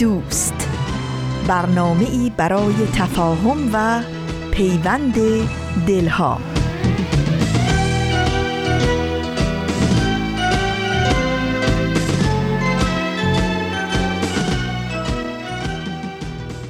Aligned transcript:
دوست. 0.00 0.68
برنامه 1.48 2.10
ای 2.10 2.32
برای 2.36 2.74
تفاهم 2.94 3.70
و 3.72 4.02
پیوند 4.50 5.14
دلها. 5.86 6.38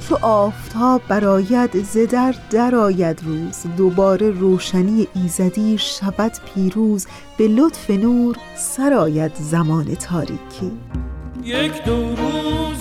چو 0.09 0.17
آفتاب 0.21 1.01
براید 1.07 1.83
زدر 1.83 2.35
درآید 2.49 3.23
روز. 3.23 3.63
دوباره 3.77 4.29
روشنی 4.29 5.07
ایزدی 5.15 5.77
شود 5.77 6.31
پیروز. 6.55 7.07
به 7.37 7.47
لطف 7.47 7.89
نور 7.89 8.35
سرآید 8.55 9.35
زمان 9.35 9.95
تاریکی. 9.95 10.71
یک 11.43 11.83
دو 11.83 12.15
دل 12.15 12.80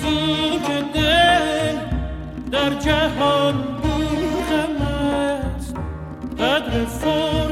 در 2.53 2.75
جهان 2.75 3.55
بیغم 3.83 4.83
است. 4.83 5.75
قدر 6.39 6.85
فرصت 6.85 7.50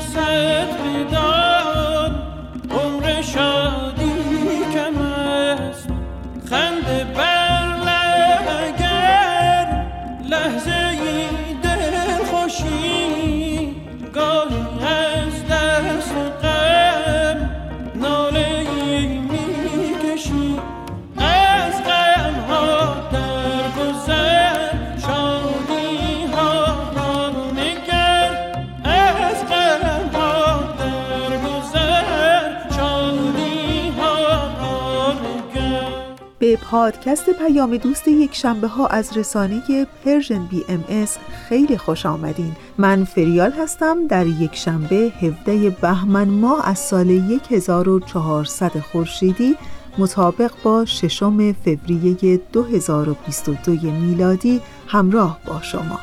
پادکست 36.70 37.30
پیام 37.30 37.76
دوست 37.76 38.08
یک 38.08 38.34
شنبه 38.34 38.68
ها 38.68 38.86
از 38.86 39.16
رسانه 39.16 39.86
Persian 40.04 40.46
BMS. 40.46 41.18
خیلی 41.48 41.78
خوش 41.78 42.06
آمدین. 42.06 42.56
من 42.78 43.04
فریال 43.04 43.52
هستم 43.52 44.06
در 44.06 44.26
یک 44.26 44.56
شنبه 44.56 45.12
17 45.20 45.70
بهمن 45.70 46.28
ماه 46.28 46.68
از 46.68 46.78
سال 46.78 47.10
1400 47.50 48.78
خورشیدی 48.78 49.56
مطابق 49.98 50.50
با 50.62 50.84
ششم 50.84 51.52
فوریه 51.52 52.40
2022 52.52 53.90
میلادی. 53.90 54.60
همراه 54.86 55.38
با 55.46 55.62
شما. 55.62 56.00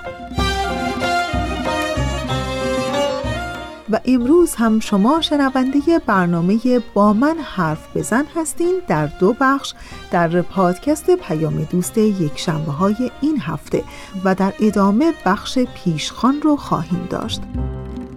و 3.89 3.99
امروز 4.05 4.55
هم 4.55 4.79
شما 4.79 5.21
شنونده 5.21 5.99
برنامه 6.05 6.59
با 6.93 7.13
من 7.13 7.37
حرف 7.55 7.97
بزن 7.97 8.25
هستین 8.35 8.73
در 8.87 9.05
دو 9.05 9.35
بخش 9.39 9.73
در 10.11 10.41
پادکست 10.41 11.15
پیام 11.15 11.63
دوست 11.63 11.97
یک 11.97 12.31
شنبه 12.35 12.71
های 12.71 13.11
این 13.21 13.39
هفته 13.39 13.83
و 14.23 14.35
در 14.35 14.53
ادامه 14.59 15.13
بخش 15.25 15.59
پیشخان 15.59 16.41
رو 16.41 16.55
خواهیم 16.55 17.07
داشت. 17.09 17.41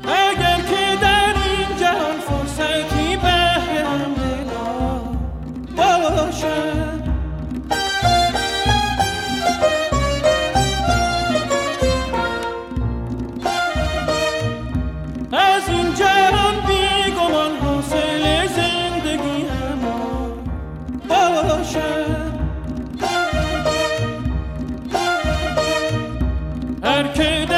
اگر 0.04 0.56
که 0.56 1.07
هر 26.98 27.08
که 27.08 27.57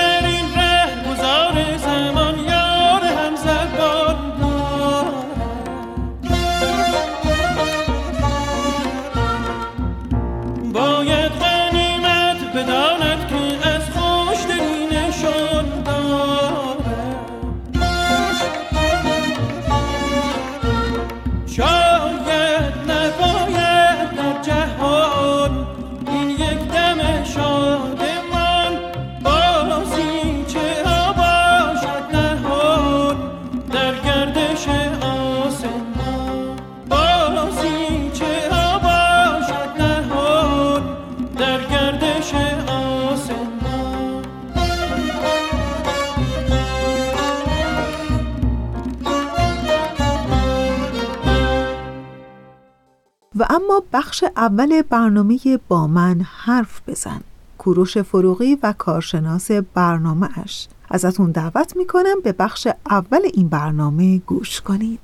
اول 54.40 54.82
برنامه 54.82 55.38
با 55.68 55.86
من 55.86 56.20
حرف 56.44 56.80
بزن. 56.86 57.20
کوروش 57.58 57.98
فروغی 57.98 58.58
و 58.62 58.74
کارشناس 58.78 59.50
برنامه 59.74 60.28
اش 60.42 60.68
ازتون 60.90 61.30
دعوت 61.30 61.76
می‌کنم 61.76 62.20
به 62.24 62.32
بخش 62.32 62.68
اول 62.90 63.20
این 63.34 63.48
برنامه 63.48 64.18
گوش 64.18 64.60
کنید. 64.60 65.00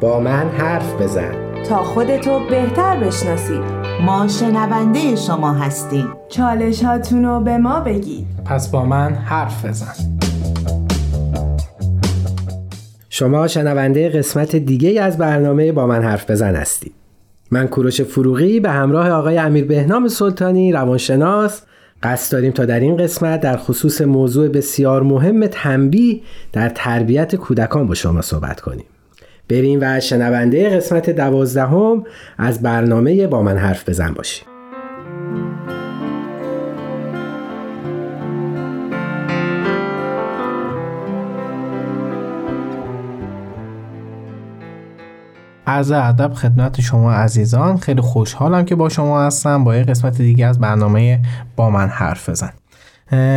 با 0.00 0.20
من 0.20 0.48
حرف 0.48 1.02
بزن. 1.02 1.62
تا 1.62 1.82
خودتو 1.82 2.40
بهتر 2.50 3.00
بشناسید 3.00 3.62
ما 4.06 4.28
شنونده 4.28 5.16
شما 5.16 5.52
هستیم. 5.52 6.08
چالش 6.28 6.84
هاتونو 6.84 7.40
به 7.40 7.58
ما 7.58 7.80
بگید. 7.80 8.26
پس 8.44 8.70
با 8.70 8.84
من 8.84 9.14
حرف 9.14 9.64
بزن. 9.64 9.94
شما 13.08 13.48
شنونده 13.48 14.08
قسمت 14.08 14.56
دیگه 14.56 15.02
از 15.02 15.18
برنامه 15.18 15.72
با 15.72 15.86
من 15.86 16.02
حرف 16.02 16.30
بزن 16.30 16.54
هستید. 16.56 16.99
من 17.50 17.68
کوروش 17.68 18.00
فروغی 18.00 18.60
به 18.60 18.70
همراه 18.70 19.10
آقای 19.10 19.38
امیر 19.38 19.64
بهنام 19.64 20.08
سلطانی 20.08 20.72
روانشناس 20.72 21.62
قصد 22.02 22.32
داریم 22.32 22.52
تا 22.52 22.64
در 22.64 22.80
این 22.80 22.96
قسمت 22.96 23.40
در 23.40 23.56
خصوص 23.56 24.00
موضوع 24.00 24.48
بسیار 24.48 25.02
مهم 25.02 25.46
تنبیه 25.46 26.20
در 26.52 26.68
تربیت 26.68 27.36
کودکان 27.36 27.86
با 27.86 27.94
شما 27.94 28.22
صحبت 28.22 28.60
کنیم. 28.60 28.84
بریم 29.48 29.78
و 29.82 30.00
شنونده 30.00 30.76
قسمت 30.76 31.10
دوازدهم 31.10 32.04
از 32.38 32.62
برنامه 32.62 33.26
با 33.26 33.42
من 33.42 33.56
حرف 33.56 33.88
بزن 33.88 34.12
باشیم. 34.12 34.49
عرض 45.70 45.90
ادب 45.90 46.34
خدمت 46.34 46.80
شما 46.80 47.12
عزیزان. 47.12 47.78
خیلی 47.78 48.00
خوشحالم 48.00 48.64
که 48.64 48.74
با 48.74 48.88
شما 48.88 49.22
هستم. 49.22 49.64
با 49.64 49.76
یه 49.76 49.84
قسمت 49.84 50.16
دیگه 50.16 50.46
از 50.46 50.58
برنامه 50.58 51.20
با 51.56 51.70
من 51.70 51.88
حرف 51.88 52.28
بزن. 52.28 52.52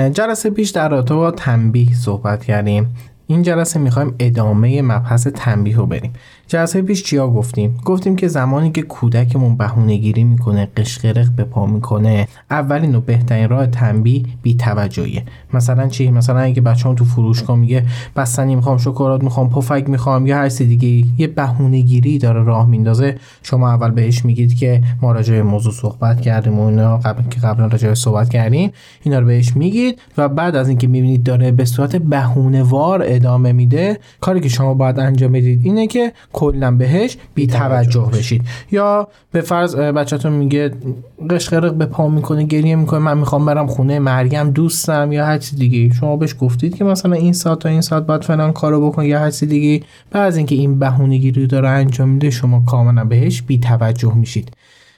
جلسه 0.09 0.49
پیش 0.49 0.69
در 0.69 0.89
رابطه 0.89 1.13
با 1.13 1.31
تنبیه 1.31 1.93
صحبت 1.95 2.45
کردیم. 2.45 2.95
این 3.27 3.41
جلسه 3.41 3.79
می‌خوایم 3.79 4.15
ادامه 4.19 4.81
مبحث 4.81 5.27
تنبیه 5.27 5.77
رو 5.77 5.85
بریم. 5.85 6.13
جلسه 6.47 6.81
پیش 6.81 7.03
چیا 7.03 7.27
گفتیم؟ 7.27 7.79
گفتیم 7.85 8.15
که 8.15 8.27
زمانی 8.27 8.71
که 8.71 8.81
کودکمون 8.81 9.57
بهونه 9.57 9.95
گیری 9.95 10.23
می‌کنه 10.23 10.67
قشقرق 10.77 11.29
به 11.35 11.43
پا 11.43 11.65
می‌کنه. 11.65 12.27
اولین 12.51 12.95
و 12.95 13.01
بهترین 13.01 13.49
راه 13.49 13.67
تنبیه 13.67 14.23
بی 14.41 14.55
توجهیه 14.55 15.23
مثلا 15.53 15.87
چی؟ 15.87 16.11
مثلا 16.11 16.39
اگه 16.39 16.61
بچه‌مون 16.61 16.95
تو 16.95 17.05
فروشگاه 17.05 17.57
میگه 17.57 17.85
بستنی 18.15 18.55
می‌خوام 18.55 18.77
شکلات 18.77 19.23
می‌خوام 19.23 19.49
پفک 19.49 19.89
می‌خوام 19.89 20.27
یا 20.27 20.37
هر 20.37 20.49
چیز 20.49 20.57
دیگه 20.67 21.07
یه 21.17 21.27
بهونه 21.27 21.79
گیری 21.79 22.17
داره 22.17 22.43
راه 22.43 22.67
میندازه. 22.67 23.17
شما 23.43 23.69
اول 23.69 23.91
بهش 23.91 24.25
میگید 24.25 24.55
که 24.55 24.81
ما 25.01 25.11
راجع 25.11 25.33
به 25.33 25.43
موضوع 25.43 25.73
صحبت 25.73 26.21
کردیم 26.21 26.59
و 26.59 26.65
اینا 26.65 26.97
قبل 26.97 27.23
که 27.29 27.39
قبلا 27.39 27.67
راجع 27.67 27.87
به 27.87 27.95
صحبت 27.95 28.29
کردیم 28.29 28.71
اینا 29.03 29.19
رو 29.19 29.25
بهش 29.25 29.55
میگید 29.55 30.01
و 30.17 30.29
بعد 30.29 30.55
از 30.55 30.69
اینکه 30.69 30.87
می‌بینید 30.87 31.23
داره 31.23 31.51
به 31.51 31.65
صورت 31.65 31.95
بهونه 31.95 32.63
وار 32.63 33.03
ادامه 33.05 33.51
میده 33.51 33.99
کاری 34.21 34.39
که 34.39 34.49
شما 34.49 34.73
باید 34.73 34.99
انجام 34.99 35.31
بدید 35.31 35.61
اینه 35.63 35.87
که 35.87 36.13
کلا 36.33 36.71
بهش 36.71 37.17
بی 37.35 37.47
توجه 37.47 38.09
بشید. 38.13 38.41
یا 38.71 39.07
به 39.31 39.41
فرض 39.41 39.75
بچه‌تون 39.75 40.33
میگه 40.33 40.71
قشقرق 41.29 41.73
به 41.73 41.85
پا 41.85 42.09
می‌کنه 42.09 42.43
گریه 42.43 42.75
می‌کنه 42.75 42.99
من 42.99 43.17
می‌خوام 43.17 43.45
برم 43.45 43.67
خونه 43.67 43.99
مریم 43.99 44.49
دوستم 44.49 45.11
یا 45.11 45.25
هر 45.25 45.37
چیز 45.37 45.59
دیگه. 45.59 45.95
شما 45.95 46.17
بهش 46.17 46.35
گفتید 46.39 46.75
که 46.75 46.83
مثلا 46.83 47.13
این 47.13 47.33
ساعت 47.33 47.59
تا 47.59 47.69
این 47.69 47.81
ساعت 47.81 48.03
باید 48.03 48.23
فلان 48.23 48.51
کارو 48.51 48.89
بکن 48.89 49.05
یا 49.05 49.19
هر 49.19 49.31
چیز 49.31 49.49
دیگه. 49.49 49.85
بعد 50.11 50.27
از 50.27 50.37
اینکه 50.37 50.55
این 50.55 50.79
بهونه 50.79 51.17
گیری 51.17 51.47
داره 51.47 51.69
انجام 51.69 52.09
میده 52.09 52.29
شما 52.29 52.63
کاملا 52.67 53.05
بهش 53.05 53.41
بی 53.41 53.59
توجه 53.59 54.13
میشید. 54.15 54.53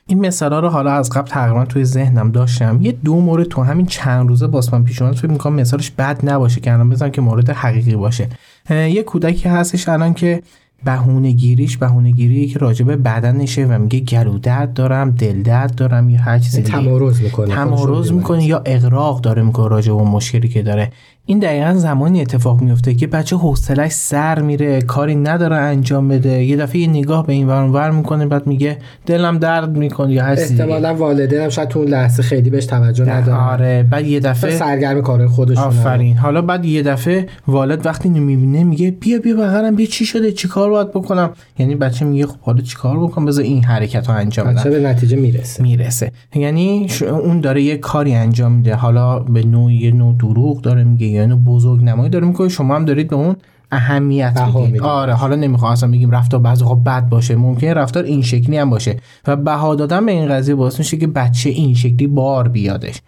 این 0.08 0.26
مثالا 0.26 0.60
رو 0.60 0.70
حالا 0.70 0.92
از 0.92 1.10
قبل 1.10 1.28
تقریبا 1.28 1.66
توی 1.66 1.86
ذهنم 1.86 2.32
داشتم. 2.32 2.80
یه 2.82 2.92
دو 2.92 3.22
مورد 3.22 3.48
تو 3.48 3.64
همین 3.64 3.86
چند 3.86 4.30
روزه 4.30 4.48
باز 4.48 4.74
من 4.74 4.84
پیش 4.84 5.02
اومد 5.02 5.16
فکر 5.16 5.32
می‌کنم 5.32 5.54
مثالش 5.54 5.92
بد 5.92 6.30
نباشه 6.30 6.62
که 6.62 6.74
الان 6.74 6.90
بزنم 6.90 7.12
که 7.12 7.22
مورد 7.22 7.50
حقیقی 7.50 7.96
باشه. 7.96 8.28
یه 8.70 9.04
کودکی 9.04 9.50
هستش 9.50 9.90
الان 9.90 10.14
که 10.14 10.42
بهونه 10.86 11.32
گیریش 11.32 11.78
بهونه 11.78 12.12
گیری 12.12 12.48
که 12.48 12.60
راجع 12.60 12.86
به 12.86 12.96
بدنشه 12.96 13.66
و 13.66 13.78
میگه 13.78 14.00
گلو 14.00 14.40
درد 14.40 14.74
دارم 14.74 15.12
دل 15.12 15.42
درد 15.42 15.76
دارم 15.76 16.10
یا 16.10 16.20
هر 16.22 16.40
چیزی 16.40 16.62
تمارض 16.62 17.22
می‌کنه. 17.22 17.56
تمارض 17.56 18.12
می‌کنه 18.12 18.46
یا 18.46 18.62
اغراق 18.66 19.22
داره 19.22 19.44
می‌کنه 19.44 19.68
راجع 19.68 19.94
به 19.94 20.04
مشکلی 20.04 20.48
که 20.48 20.64
داره. 20.64 20.92
این 21.28 21.40
دقیقا 21.40 21.74
زمانی 21.74 22.22
اتفاق 22.22 22.62
میفته 22.62 22.94
که 22.94 23.08
بچه 23.08 23.36
حوصلش 23.36 23.92
سر 23.92 24.42
میره 24.42 24.82
کاری 24.82 25.16
نداره 25.16 25.56
انجام 25.56 26.08
بده. 26.08 26.44
یه 26.44 26.58
دفعه 26.58 26.82
یه 26.82 26.88
نگاه 26.88 27.28
به 27.28 27.34
این 27.34 27.48
ور 27.48 27.64
ور 27.64 27.92
می‌کنه 27.92 28.26
بعد 28.26 28.48
میگه 28.48 28.78
دلم 29.06 29.38
درد 29.38 29.78
می‌کنه 29.78 30.14
یا 30.14 30.24
هر 30.24 30.32
احتمالاً 30.40 30.96
والدینم 30.96 31.50
شاید 31.50 31.70
تو 31.70 31.80
اون 31.80 31.88
لحظه 31.88 32.24
خیلی 32.24 32.50
بهش 32.50 32.66
توجه 32.66 33.06
نداره 33.06 33.38
آره 33.38 33.88
بعد 33.92 34.08
یه 34.08 34.20
دفعه 34.20 34.58
سرگرم 34.58 35.02
کار 35.02 35.28
خودشون 35.28 35.64
آفرین. 35.64 36.18
حالا 36.18 36.42
بعد 36.42 36.66
یه 36.66 36.84
دفعه 36.84 37.28
والد 37.48 37.86
وقتی 37.86 38.10
اینو 38.10 38.22
می‌بینه 38.22 38.64
میگه 38.64 38.92
بیا 38.92 39.20
بیا 39.20 39.36
بغلم 39.36 39.76
بیا 39.76 39.86
چی 39.86 40.06
شده 40.06 40.32
چیکار 40.32 40.70
باید 40.70 40.90
بکنم؟ 40.90 41.30
یعنی 41.60 41.76
بچه 41.76 42.06
میگه 42.06 42.26
خب 42.26 42.40
حالا 42.42 42.62
چیکار 42.62 43.00
بکنم؟ 43.00 43.26
بذار 43.26 43.44
این 43.44 43.64
حرکت 43.64 44.10
رو 44.10 44.16
انجام 44.16 44.54
بدم. 44.54 44.70
به 44.70 44.80
نتیجه 44.80 45.18
می‌رسه. 45.18 45.64
می‌رسه. 45.64 46.12
یعنی 46.36 46.88
اون 47.02 47.42
داره 47.42 47.62
یه 47.62 47.78
کاری 47.78 48.16
انجام 48.16 48.52
میده. 48.52 48.76
حالا 48.76 49.20
به 49.20 49.44
نوع 49.44 49.74
یه 49.74 49.92
نوع 49.92 50.16
دروغ 50.18 50.62
داره 50.62 50.84
میگه 50.84 51.15
یا 51.16 51.26
نوع 51.26 51.40
بزرگ 51.40 51.84
نمایی 51.84 52.10
داره 52.10 52.28
می‌کنه. 52.28 52.50
شما 52.50 52.76
هم 52.76 52.86
دارید 52.86 53.08
به 53.08 53.16
اون 53.16 53.36
اهمیت 53.72 54.42
می‌دید. 54.56 54.82
آره 54.82 55.14
حالا 55.14 55.36
نمی‌خوام 55.36 55.72
اصلا 55.72 55.92
بگیم 55.92 56.12
رفتار 56.12 56.40
بعضی 56.40 56.64
وقت 56.64 56.84
بد 56.84 57.10
باشه. 57.10 57.36
ممکنه 57.36 57.74
رفتار 57.74 58.04
این 58.04 58.22
شکلی 58.22 58.58
هم 58.58 58.70
باشه. 58.70 58.98
و 59.28 59.36
بها 59.36 59.76
دادن 59.76 60.06
به 60.06 60.12
این 60.12 60.30
قضیه 60.30 60.56
باعث 60.56 60.80
میشه 60.80 60.98
که 60.98 61.08
بچه 61.08 61.50
این 61.50 61.74
شکلی 61.74 62.08
بار 62.08 62.48
بیادش. 62.48 63.02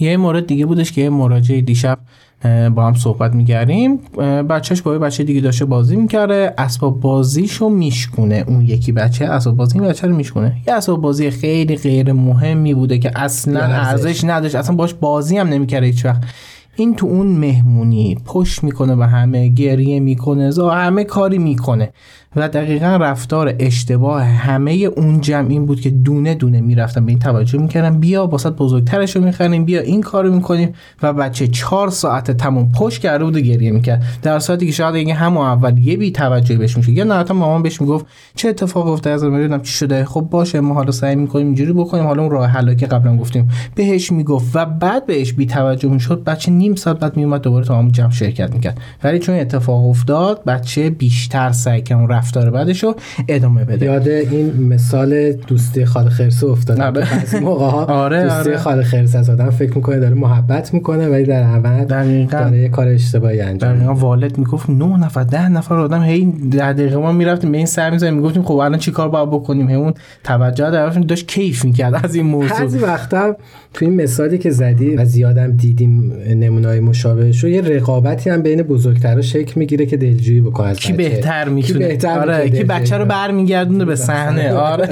یه 0.00 0.16
مورد 0.16 0.46
دیگه 0.46 0.66
بودش 0.66 0.92
که 0.92 1.00
یه 1.00 1.10
مراجعه 1.10 1.60
دیشب 1.60 1.98
با 2.74 2.86
هم 2.86 2.94
صحبت 2.94 3.34
می‌کردیم. 3.34 3.96
بچهش 4.48 4.82
با 4.82 4.92
یه 4.92 4.98
بچه 4.98 5.24
دیگه 5.24 5.40
داشته 5.40 5.64
بازی 5.64 5.96
می‌کرده. 5.96 6.54
اسباب 6.58 7.00
بازیشو 7.00 7.68
میشکونه. 7.68 8.44
اون 8.46 8.62
یکی 8.62 8.92
بچه 8.92 9.24
اسباب 9.24 9.56
بازی 9.56 9.78
این 9.78 9.88
بچه 9.88 10.06
رو 10.06 10.16
میشکونه. 10.16 10.56
یه 10.66 10.74
اسباب 10.74 11.00
بازی 11.00 11.30
خیلی 11.30 11.76
غیر 11.76 12.12
مهمی 12.12 12.74
بوده 12.74 12.98
که 12.98 13.18
اصلا 13.18 13.60
ارزش. 13.60 14.24
نداشت. 14.24 14.54
اصلا 14.54 14.76
باش 14.76 14.94
بازی 14.94 15.38
هم 15.38 15.48
نمی‌کرده 15.48 15.86
هیچ 15.86 16.04
وقت 16.04 16.22
این 16.76 16.94
تو 16.94 17.06
اون 17.06 17.26
مهمونی 17.26 18.16
پشت 18.24 18.64
می‌کنه 18.64 18.94
و 18.94 19.02
همه 19.02 19.48
گریه 19.48 20.00
می‌کنه 20.00 20.50
زا 20.50 20.70
همه 20.70 21.04
کاری 21.04 21.38
می‌کنه. 21.38 21.92
و 22.36 22.48
دقیقا 22.48 22.96
رفتار 23.00 23.54
اشتباه 23.58 24.22
همه 24.22 24.72
اون 24.72 25.20
جمع 25.20 25.50
این 25.50 25.66
بود 25.66 25.80
که 25.80 25.90
دونه 25.90 26.34
دونه 26.34 26.60
می‌رفتن 26.60 27.06
به 27.06 27.12
این 27.12 27.18
توجه 27.18 27.58
می‌کردن. 27.58 27.98
بیا 28.00 28.26
باسط 28.26 28.52
بزرگترش 28.52 29.16
رو 29.16 29.24
می‌خریم 29.24 29.64
بیا 29.64 29.80
این 29.80 30.00
کارو 30.00 30.34
می‌کنیم. 30.34 30.74
و 31.02 31.12
بچه 31.12 31.46
چهار 31.46 31.90
ساعت 31.90 32.30
تموم 32.30 32.72
پشت 32.72 33.00
کرده 33.02 33.24
بود 33.24 33.36
و 33.36 33.40
گریه 33.40 33.70
می‌کرد. 33.70 34.02
در 34.22 34.38
صورتی 34.38 34.66
که 34.66 34.72
شاید 34.72 34.94
اگه 34.94 35.14
همون 35.14 35.46
اول 35.46 35.78
یه 35.78 35.96
بی 35.96 36.10
توجهی 36.10 36.56
بهش 36.56 36.76
میشه 36.76 36.92
یا 36.92 37.04
نه 37.04 37.32
مامان 37.32 37.62
بهش 37.62 37.80
می‌گفت 37.80 38.06
چه 38.34 38.48
اتفاق 38.48 38.86
افتاد 38.86 39.12
از 39.12 39.24
می‌دونم 39.24 39.62
چی 39.62 39.72
شده. 39.72 40.04
خب 40.04 40.20
باشه 40.20 40.60
ما 40.60 40.74
حالا 40.74 40.90
سعی 40.90 41.16
می‌کنیم 41.16 41.46
اینجوری 41.46 41.72
بکنیم. 41.72 42.04
حالا 42.04 42.22
اون 42.22 42.30
راه 42.30 42.46
حل 42.46 42.74
که 42.74 42.86
قبلا 42.86 43.16
گفتیم 43.16 43.50
بهش 43.74 44.12
می‌گفت 44.12 44.50
و 44.54 44.64
بعد 44.64 45.06
بهش 45.06 45.32
بی 45.32 45.46
توجه 45.46 45.88
می‌شد 45.88 46.24
بچه 46.24 46.52
نیم 46.52 46.74
ساعت 46.74 46.98
بعد 46.98 47.16
میومد 47.16 47.40
دوباره 47.40 47.66
همون 47.66 47.92
جمع 47.92 48.10
شرکت 48.10 48.54
می‌کرد. 48.54 48.78
ولی 49.04 49.18
چون 49.18 49.34
اتفاق 49.34 49.88
افتاد 49.88 50.44
بچه 50.44 50.90
بیشتر 50.90 51.52
سعی 51.52 51.82
کرد 51.82 52.21
رفتار 52.22 52.50
بعدش 52.50 52.84
رو 52.84 52.94
ادامه 53.28 53.64
بده 53.64 53.86
یاد 53.86 54.08
این 54.08 54.62
مثال 54.62 55.32
دوستی 55.32 55.84
خال 55.84 56.08
خرس 56.08 56.44
افتادم 56.44 56.84
آره. 56.84 57.00
بعضی 57.00 57.38
موقع 57.38 57.64
ها 57.64 57.84
آره 58.04 58.22
دوستی 58.22 58.50
آره. 58.50 58.56
خال 58.56 58.82
خرس 58.82 59.16
از 59.16 59.30
آدم 59.30 59.50
فکر 59.50 59.74
می‌کنه 59.74 59.98
داره 59.98 60.14
محبت 60.14 60.74
می‌کنه 60.74 61.08
ولی 61.08 61.24
در 61.24 61.58
دقیقاً. 61.84 62.38
داره 62.38 62.58
یه 62.58 62.68
کار 62.68 62.88
اشتباهی 62.88 63.40
انجام 63.40 63.74
دقیقا 63.74 63.94
والد 63.94 64.38
می‌گفت 64.38 64.70
نه 64.70 65.04
نفر 65.04 65.22
ده 65.22 65.48
نفر 65.48 65.74
آدم 65.74 66.02
هی 66.02 66.32
در 66.50 66.72
دقیقه 66.72 66.96
ما 66.96 67.12
می‌رفتیم 67.12 67.52
به 67.52 67.56
این 67.56 67.66
سر 67.66 67.90
می‌زنیم 67.90 68.14
می‌گفتیم 68.14 68.42
خب 68.42 68.54
الان 68.54 68.78
چیکار 68.78 69.08
باید 69.08 69.30
بکنیم 69.30 69.68
هی 69.68 69.74
اون 69.74 69.94
توجه 70.24 70.70
درشون 70.70 71.02
داشت 71.02 71.28
کیف 71.28 71.64
می‌کرد 71.64 71.94
از 72.04 72.14
این 72.14 72.40
بعضی 72.40 72.64
موضوع 72.64 72.82
وقتا 72.82 73.36
تو 73.74 73.84
این 73.84 74.02
مثالی 74.02 74.38
که 74.38 74.50
زدی 74.50 74.96
و 74.96 75.04
زیادم 75.04 75.52
دیدیم 75.52 76.12
نمونای 76.28 76.80
مشابهش 76.80 77.44
رو 77.44 77.50
یه 77.50 77.60
رقابتی 77.60 78.30
هم 78.30 78.42
بین 78.42 78.62
بزرگترا 78.62 79.22
شکل 79.22 79.52
می‌گیره 79.56 79.86
که 79.86 79.96
دلجویی 79.96 80.40
بکنه 80.40 80.66
از 80.66 80.76
کی. 80.76 80.92
بهتر 80.92 81.44
کی 81.44 81.50
می‌تونه 81.50 81.88
بهتر 81.88 82.11
آره 82.20 82.38
دلجویی 82.38 82.64
بچه 82.64 82.98
رو. 82.98 83.04
برمیگردونه 83.04 83.84
به 83.84 83.96
صحنه. 83.96 84.52
آره. 84.52 84.88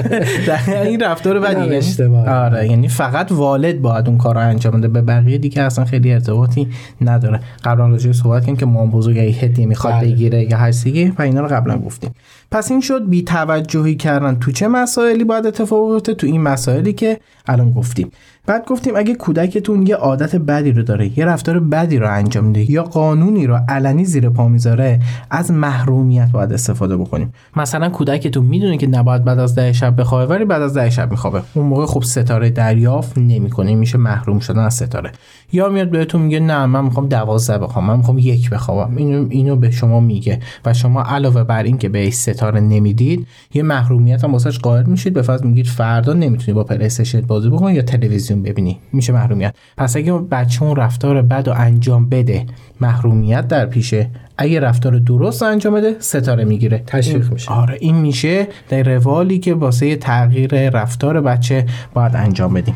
این 0.85 0.99
رفتار 0.99 1.39
بدی. 1.39 1.79
آره 2.27 2.67
یعنی 2.69 2.87
فقط 2.87 3.31
والد 3.31 3.81
باید 3.81 4.07
اون 4.07 4.17
کار 4.17 4.35
رو 4.35 4.41
انجام 4.41 4.73
بده. 4.73 4.87
به 4.87 5.01
بقیه 5.01 5.37
دیگه 5.37 5.61
اصلا 5.61 5.85
خیلی 5.85 6.13
ارتباطی 6.13 6.67
نداره. 7.01 7.39
قبلا 7.63 7.87
راجع 7.87 8.07
به 8.07 8.13
صحبت 8.13 8.41
کردیم 8.41 8.57
که 8.57 8.65
مام 8.65 8.91
بزرگ 8.91 9.17
هدیه 9.17 9.65
می‌خواد 9.65 9.93
بله. 9.93 10.07
بگیره 10.11 10.43
یا 10.43 10.71
چیزی 10.71 11.13
و 11.19 11.21
اینا 11.21 11.41
رو 11.41 11.47
قبلا 11.47 11.77
گفتیم. 11.77 12.11
پس 12.51 12.71
این 12.71 12.81
شد 12.81 13.09
بی 13.09 13.23
توجهی 13.23 13.95
کردن 13.95 14.35
تو 14.35 14.51
چه 14.51 14.67
مسائلی 14.67 15.23
باید 15.23 15.45
اتفاق 15.45 15.91
بیفته؟ 15.91 16.13
تو 16.13 16.27
این 16.27 16.41
مسائلی 16.41 16.93
که 16.93 17.19
الان 17.47 17.71
گفتیم. 17.71 18.11
بعد 18.45 18.65
گفتیم 18.65 18.93
اگه 18.95 19.15
کودکتون 19.15 19.87
یه 19.87 19.95
عادت 19.95 20.35
بدی 20.35 20.71
رو 20.71 20.83
داره 20.83 21.19
یه 21.19 21.25
رفتار 21.25 21.59
بدی 21.59 21.97
رو 21.97 22.13
انجام 22.13 22.43
میده 22.43 22.71
یا 22.71 22.83
قانونی 22.83 23.47
رو 23.47 23.59
علنی 23.69 24.05
زیر 24.05 24.29
پا 24.29 24.47
می‌ذاره 24.47 24.99
از 25.31 25.51
محرومیت 25.51 26.31
باید 26.31 26.53
استفاده 26.53 26.97
بکنیم. 26.97 27.33
مثلا 27.55 27.89
کودکتون 27.89 28.45
می‌دونه 28.45 28.77
که 28.77 28.87
نباید 28.87 29.23
بعد 29.23 29.39
از 29.39 29.55
ده 29.55 29.73
شب 29.73 30.01
بخوابه 30.01 30.25
ولی 30.25 30.45
بعد 30.45 30.61
از 30.61 30.77
ده 30.77 30.89
شب 30.89 31.11
میخوابه. 31.11 31.41
اون 31.53 31.65
موقع 31.65 31.85
خب 31.85 32.03
ستاره 32.03 32.49
دریافت 32.49 33.17
نمی‌کنه 33.17 33.75
میشه 33.75 33.97
محروم 33.97 34.39
شدن 34.39 34.59
از 34.59 34.73
ستاره. 34.73 35.11
یا 35.51 35.69
میاد 35.69 35.89
بهتون 35.89 36.21
میگه 36.21 36.39
نه 36.39 36.65
من 36.65 36.83
می‌خوام 36.83 37.07
دوازده 37.07 37.57
بخوام 37.57 37.85
من 37.85 37.97
می‌خوام 37.97 38.17
یک 38.17 38.49
بخوابم. 38.49 38.97
اینو 38.97 39.27
اینو 39.29 39.55
به 39.55 39.71
شما 39.71 39.99
میگه. 39.99 40.39
و 40.65 40.73
شما 40.73 41.03
علاوه 41.03 41.43
بر 41.43 41.63
این 41.63 41.77
که 41.77 41.89
به 41.89 42.09
ستاره 42.09 42.59
نمی‌دید 42.59 43.27
یه 43.53 43.63
محرومیت 43.63 44.23
هم 44.23 44.31
واسش 44.31 44.59
قائل 44.59 44.85
میشید. 44.85 45.13
به 45.13 45.21
فرض 45.21 45.43
میگید 45.43 45.67
فردا 45.67 46.13
نمی‌تونی 46.13 46.55
با 46.55 46.63
پلی 46.63 46.85
استیشن 46.85 47.21
بازی 47.21 47.49
بکنی 47.49 47.73
یا 47.73 47.81
تلویزیون 47.81 48.43
ببینی. 48.43 48.79
میشه 48.93 49.13
محرومیت. 49.13 49.55
پس 49.77 49.95
اگه 49.95 50.13
بچه 50.13 50.63
اون 50.63 50.75
رفتار 50.75 51.21
بد 51.21 51.47
و 51.47 51.51
انجام 51.51 52.09
بده 52.09 52.45
محرومیت 52.81 53.47
در 53.47 53.65
پیشه. 53.65 54.09
اگه 54.37 54.59
رفتار 54.59 54.99
درست 54.99 55.43
انجام 55.43 55.73
بده 55.73 55.95
ستاره 55.99 56.43
می‌گیره. 56.43 56.83
تشویق 56.87 57.33
میشه. 57.33 57.51
آره 57.51 57.77
این 57.79 57.95
میشه 57.95 58.47
در 58.69 58.83
روالی 58.83 59.39
که 59.39 59.53
واسه 59.53 59.95
تغییر 59.95 60.69
رفتار 60.69 61.21
بچه 61.21 61.65
باید 61.93 62.15
انجام 62.15 62.53
بدیم. 62.53 62.75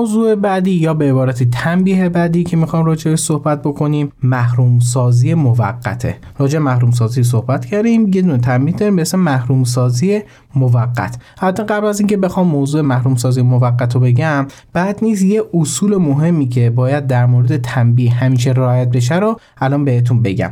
موضوع 0.00 0.34
بعدی 0.34 0.70
یا 0.70 0.94
به 0.94 1.10
عبارتی 1.10 1.46
تنبیه 1.46 2.08
بعدی 2.08 2.44
که 2.44 2.56
می‌خوام 2.56 2.84
راجع 2.84 3.14
صحبت 3.14 3.62
بکنیم 3.62 4.12
محروم 4.22 4.78
سازی 4.78 5.34
موقته. 5.34 6.16
راجع 6.38 6.58
محروم 6.58 6.90
سازی 6.90 7.22
صحبت 7.22 7.64
کردیم 7.66 8.10
یه 8.14 8.22
دونه 8.22 8.38
تنبیه 8.38 8.74
داریم 8.74 8.96
به 8.96 9.02
اسم 9.02 9.18
محروم 9.18 9.64
سازی 9.64 10.20
موقت. 10.54 11.18
حتی 11.38 11.62
قبل 11.62 11.86
از 11.86 12.00
اینکه 12.00 12.16
بخوام 12.16 12.46
موضوع 12.46 12.80
محروم 12.80 13.16
سازی 13.16 13.42
موقت 13.42 13.94
رو 13.94 14.00
بگم 14.00 14.46
بعد 14.72 14.98
نیست 15.02 15.22
یه 15.22 15.42
اصول 15.54 15.96
مهمی 15.96 16.48
که 16.48 16.70
باید 16.70 17.06
در 17.06 17.26
مورد 17.26 17.56
تنبیه 17.56 18.12
همیشه 18.12 18.50
رعایت 18.50 18.90
بشه 18.90 19.14
رو 19.14 19.40
الان 19.58 19.84
بهتون 19.84 20.22
بگم. 20.22 20.50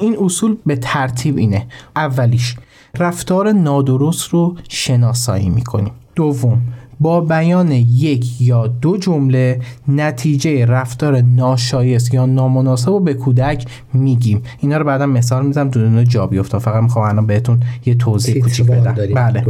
این 0.00 0.16
اصول 0.20 0.56
به 0.66 0.76
ترتیب 0.76 1.36
اینه. 1.36 1.66
اولیش 1.96 2.56
رفتار 2.98 3.52
نادرست 3.52 4.28
رو 4.28 4.56
شناسایی 4.68 5.48
می‌کنیم. 5.48 5.92
دوم 6.14 6.62
با 7.00 7.20
بیان 7.20 7.72
یک 7.72 8.42
یا 8.42 8.66
دو 8.66 8.96
جمله 8.96 9.60
نتیجه 9.88 10.66
رفتار 10.66 11.20
ناشایست 11.20 12.14
یا 12.14 12.26
نامناسب 12.26 12.88
رو 12.88 13.00
به 13.00 13.14
کودک 13.14 13.66
میگیم. 13.92 14.42
اینا 14.60 14.76
رو 14.76 14.84
بعدا 14.84 15.06
مثال 15.06 15.46
می‌زنم 15.46 15.68
دونه 15.68 16.04
جا 16.04 16.26
بیفته 16.26 16.58
فقط 16.58 16.82
می‌خوام 16.82 17.08
الان 17.08 17.26
بهتون 17.26 17.60
یه 17.86 17.94
توضیح 17.94 18.42
کوچیک 18.42 18.66
بدم. 18.66 19.14
بله. 19.14 19.44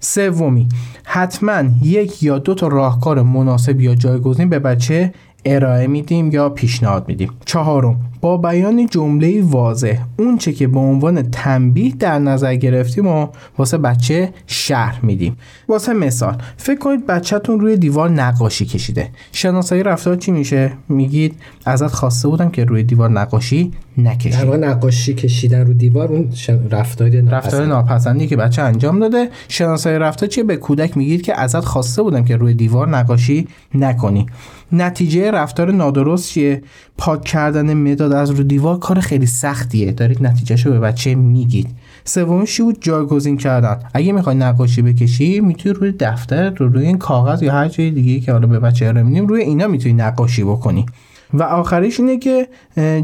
سومی 0.00 0.68
حتما 1.04 1.62
یک 1.82 2.22
یا 2.22 2.38
دو 2.38 2.54
تا 2.54 2.68
راهکار 2.68 3.22
مناسب 3.22 3.80
یا 3.80 3.94
جایگزین 3.94 4.48
به 4.48 4.58
بچه 4.58 5.12
ارائه 5.44 5.86
میدیم 5.86 6.30
یا 6.30 6.48
پیشنهاد 6.48 7.08
میدیم؟ 7.08 7.30
چهارم 7.44 7.96
با 8.20 8.36
بیان 8.36 8.86
جمله 8.86 9.42
واضح 9.42 9.98
اون 10.18 10.38
چه 10.38 10.52
که 10.52 10.66
به 10.66 10.78
عنوان 10.78 11.30
تنبیه 11.30 11.94
در 11.98 12.18
نظر 12.18 12.54
گرفتیم 12.54 13.06
و 13.06 13.26
واسه 13.58 13.78
بچه 13.78 14.32
شهر 14.46 14.98
میدیم. 15.02 15.36
واسه 15.68 15.92
مثال 15.92 16.36
فکر 16.56 16.78
کنید 16.78 17.06
بچهتون 17.06 17.60
روی 17.60 17.76
دیوار 17.76 18.10
نقاشی 18.10 18.66
کشیده. 18.66 19.08
شناسایی 19.32 19.82
رفتار 19.82 20.16
چی 20.16 20.32
میشه؟ 20.32 20.72
میگید 20.88 21.34
ازت 21.64 21.86
خواسته 21.86 22.28
بودم 22.28 22.50
که 22.50 22.64
روی 22.64 22.82
دیوار 22.82 23.10
نقاشی 23.10 23.72
نکشی. 23.98 24.30
در 24.30 24.56
نقاشی 24.56 25.14
کشیدن 25.14 25.66
رو 25.66 25.74
دیوار 25.74 26.08
اون 26.08 26.32
رفتار 26.70 27.10
رفتار 27.10 27.66
ناپسندی 27.66 28.26
که 28.26 28.36
بچه 28.36 28.62
انجام 28.62 28.98
داده. 28.98 29.28
شناسایی 29.48 29.98
رفتار 29.98 30.28
چیه؟ 30.28 30.44
به 30.44 30.56
کودک 30.56 30.96
میگید 30.96 31.22
که 31.22 31.40
ازت 31.40 31.64
خواسته 31.64 32.02
بودم 32.02 32.24
که 32.24 32.36
روی 32.36 32.54
دیوار 32.54 32.88
نقاشی 32.88 33.48
نکنی. 33.74 34.26
نتیجه 34.72 35.30
رفتار 35.30 35.72
نادرست 35.72 36.28
چیه 36.28 36.62
پاک 36.98 37.24
کردن 37.24 37.74
مداد 37.74 38.12
از 38.12 38.30
رو 38.30 38.42
دیوار 38.42 38.78
کار 38.78 39.00
خیلی 39.00 39.26
سختیه. 39.26 39.92
دارید 39.92 40.26
نتیجهش 40.26 40.66
رو 40.66 40.72
به 40.72 40.80
بچه 40.80 41.14
میگید. 41.14 41.68
سومش 42.04 42.60
بود 42.60 42.78
جایگزین 42.80 43.36
کردن. 43.36 43.78
اگه 43.94 44.12
می‌خوای 44.12 44.36
نقاشی 44.36 44.82
بکشی 44.82 45.40
می‌تونی 45.40 45.74
روی 45.74 45.92
دفتر 45.92 46.50
رو 46.50 46.68
روی 46.68 46.86
این 46.86 46.98
کاغذ 46.98 47.42
یا 47.42 47.52
هر 47.52 47.68
جای 47.68 47.90
دیگه 47.90 48.20
که 48.20 48.32
حالا 48.32 48.46
به 48.46 48.58
بچه 48.58 48.86
ارائه 48.86 49.20
روی 49.20 49.42
اینا 49.42 49.66
می‌تونی 49.66 49.94
نقاشی 49.94 50.44
بکنی. 50.44 50.86
و 51.34 51.42
آخریش 51.42 52.00
اینه 52.00 52.18
که 52.18 52.48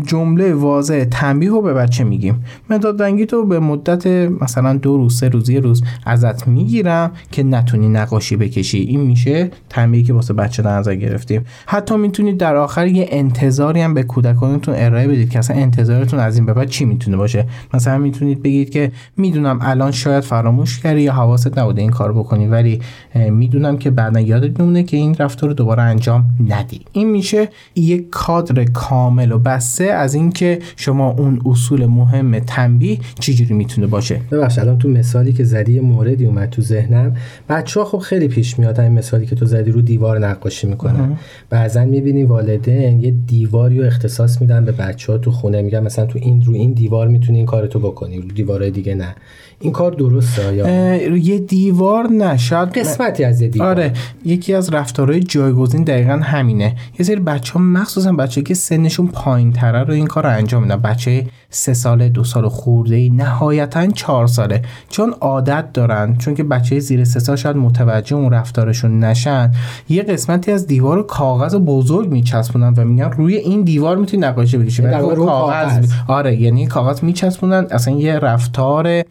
جمله 0.07 0.55
واضح 0.55 1.05
تنبیه 1.05 1.51
رو 1.51 1.63
به 1.63 1.75
بچه 1.75 2.05
میگیم. 2.05 2.45
مداد 2.71 3.03
رنگی 3.03 3.27
تو 3.27 3.47
به 3.47 3.59
مدت 3.61 4.07
مثلا 4.41 4.77
دو 4.77 4.97
روز 4.97 5.19
سه 5.19 5.29
روز 5.29 5.51
یه 5.51 5.61
روز 5.61 5.83
ازت 6.07 6.49
می‌گیرم 6.49 7.11
که 7.33 7.43
نتونی 7.43 7.89
نقاشی 7.89 8.37
بکشی. 8.37 8.79
این 8.79 9.01
میشه 9.01 9.51
تنبیهی 9.69 10.05
که 10.05 10.13
واسه 10.13 10.35
بچه 10.35 10.63
در 10.63 10.79
نظر 10.79 10.95
گرفتیم. 10.95 11.45
حتی 11.67 11.97
می‌تونید 11.97 12.39
در 12.39 12.57
آخر 12.57 12.87
یه 12.87 13.09
انتظاری 13.11 13.81
هم 13.81 13.95
به 13.95 14.03
کودکانتون 14.03 14.75
ارائه 14.79 15.09
بدید 15.09 15.31
که 15.31 15.39
اصلا 15.39 15.57
انتظارتون 15.57 16.21
از 16.21 16.37
این 16.37 16.47
به 16.47 16.53
بعد 16.53 16.69
چی 16.69 16.85
می‌تونه 16.85 17.17
باشه. 17.17 17.47
مثلا 17.75 17.99
می‌تونید 17.99 18.43
بگید 18.43 18.71
که 18.71 18.93
می‌دونم 19.17 19.59
الان 19.63 19.91
شاید 19.91 20.25
فراموش 20.25 20.81
کردی 20.81 21.01
یا 21.01 21.13
حواست 21.13 21.59
نبوده 21.59 21.83
این 21.83 21.91
کار 21.91 22.13
بکنی 22.13 22.47
ولی 22.47 22.81
می‌دونم 23.31 23.79
که 23.79 23.91
بعدا 23.91 24.21
یادت 24.21 24.61
میمونه 24.61 24.83
که 24.83 24.97
این 24.97 25.15
رفتار 25.19 25.49
رو 25.49 25.55
دوباره 25.55 25.83
انجام 25.83 26.25
ندی. 26.49 26.81
این 26.93 27.11
میشه 27.11 27.49
یک 27.77 28.11
کادر 28.17 28.65
کامل 28.65 29.33
و 29.33 29.39
بسته 29.39 29.85
از 29.85 30.15
اینکه 30.15 30.59
شما 30.77 31.11
اون 31.11 31.41
اصول 31.47 31.87
مهم 31.87 32.39
تنبیه 32.39 32.99
چجوری 33.21 33.55
می‌تونه 33.55 33.87
باشه؟ 33.87 34.21
ببخشید 34.31 34.61
الان 34.61 34.79
تو 34.79 34.89
مثالی 34.89 35.33
که 35.33 35.45
زدی 35.45 35.81
موردی 35.81 36.27
اومد 36.27 36.51
تو 36.51 36.63
ذهنم. 36.63 37.17
بچه 37.49 37.81
ها 37.81 37.87
خب 37.87 37.99
خیلی 37.99 38.29
پیش 38.29 38.59
میاد 38.59 38.81
این 38.81 38.93
مثالی 38.93 39.27
که 39.27 39.37
تو 39.37 39.47
زدی 39.47 39.71
رو 39.71 39.83
دیوار 39.83 40.19
نقاشی 40.19 40.67
می‌کنن. 40.67 41.17
بعضا 41.51 41.85
می‌بینی 41.85 42.25
والدین 42.25 43.01
یه 43.01 43.11
دیواری 43.11 43.79
رو 43.79 43.87
اختصاص 43.87 44.41
میدن 44.41 44.65
به 44.65 44.73
بچه 44.73 45.13
ها 45.13 45.19
تو 45.19 45.31
خونه 45.31 45.63
میگن 45.63 45.81
مثلا 45.81 46.07
تو 46.07 46.19
این 46.23 46.43
رو 46.45 46.55
این 46.55 46.73
دیوار 46.73 47.09
می‌تونی 47.09 47.39
این 47.39 47.47
کارتو 47.47 47.79
بکنی 47.79 48.17
رو 48.17 48.29
دیوارهای 48.29 48.71
دیگه 48.71 48.95
نه. 48.95 49.15
این 49.61 49.73
کار 49.73 49.93
درسته 49.93 50.55
یا 50.55 51.17
یه 51.17 51.39
دیوار 51.39 52.09
نه 52.09 52.37
شاید 52.37 52.79
قسمتی 52.79 53.25
از 53.25 53.41
یه 53.41 53.49
دیوار. 53.49 53.69
آره 53.69 53.93
یکی 54.25 54.55
از 54.55 54.75
رفتارهای 54.75 55.21
جایگزین 55.21 55.85
دقیقا 55.85 56.13
همینه. 56.13 56.77
یه 56.99 57.07
سری 57.07 57.17
بچه 57.17 57.53
ها 57.53 57.61
مخصوصا 57.61 58.13
بچه 58.13 58.43
که 58.43 58.55
سنشون 58.55 59.07
پایین 59.07 59.53
تره 59.53 59.85
رو 59.85 59.95
این 59.95 60.07
کار 60.07 60.25
رو 60.25 60.31
انجام 60.31 60.63
میدن. 60.63 60.77
بچه 60.77 61.27
سه 61.57 61.75
ساله 61.75 62.09
دو 62.09 62.25
سال 62.25 62.49
خورده 62.49 62.97
ای 62.97 63.11
نهایتا 63.11 63.87
چهار 63.87 64.27
ساله. 64.27 64.63
چون 64.89 65.15
عادت 65.21 65.73
دارن 65.73 66.17
چون 66.17 66.35
که 66.35 66.45
بچه 66.45 66.79
زیر 66.79 67.05
سه 67.05 67.21
سال 67.21 67.37
شاید 67.37 67.57
متوجه 67.57 68.17
اون 68.17 68.33
رفتارشون 68.33 68.99
نشن 68.99 69.53
یه 69.89 70.03
قسمتی 70.03 70.53
از 70.53 70.67
دیوار 70.67 71.03
کاغذ 71.03 71.55
بزرگ 71.55 72.09
میچسبونن 72.09 72.75
و 72.77 72.85
میگن 72.85 73.11
روی 73.11 73.37
این 73.37 73.63
دیوار 73.63 73.97
می‌تونی 73.97 74.27
نقاشی 74.27 74.59
بکشی. 74.59 74.83
یعنی 74.83 75.15
کاغذ 75.15 75.93
آره 76.09 76.37
یعنی 76.41 76.67
کاغذ 76.67 77.03
میچسبونن 77.03 77.67
اصلا 77.71 77.95
یه 77.95 78.19
رفتار 78.19 79.03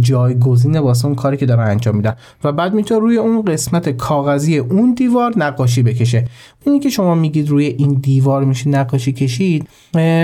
جایگزین 0.00 0.78
واسه 0.78 1.06
اون 1.06 1.14
کاری 1.14 1.36
که 1.36 1.46
دارن 1.46 1.70
انجام 1.70 1.96
میدن. 1.96 2.14
و 2.44 2.52
بعد 2.52 2.74
می‌تونه 2.74 3.00
روی 3.00 3.16
اون 3.16 3.42
قسمت 3.42 3.88
کاغذی 3.88 4.58
اون 4.58 4.94
دیوار 4.94 5.32
نقاشی 5.36 5.82
بکشه. 5.82 6.24
اینی 6.66 6.80
که 6.80 6.88
شما 6.88 7.14
میگید 7.14 7.48
روی 7.48 7.64
این 7.64 7.94
دیوار 7.94 8.44
میشه 8.44 8.68
نقاشی 8.68 9.12
کشید 9.12 9.68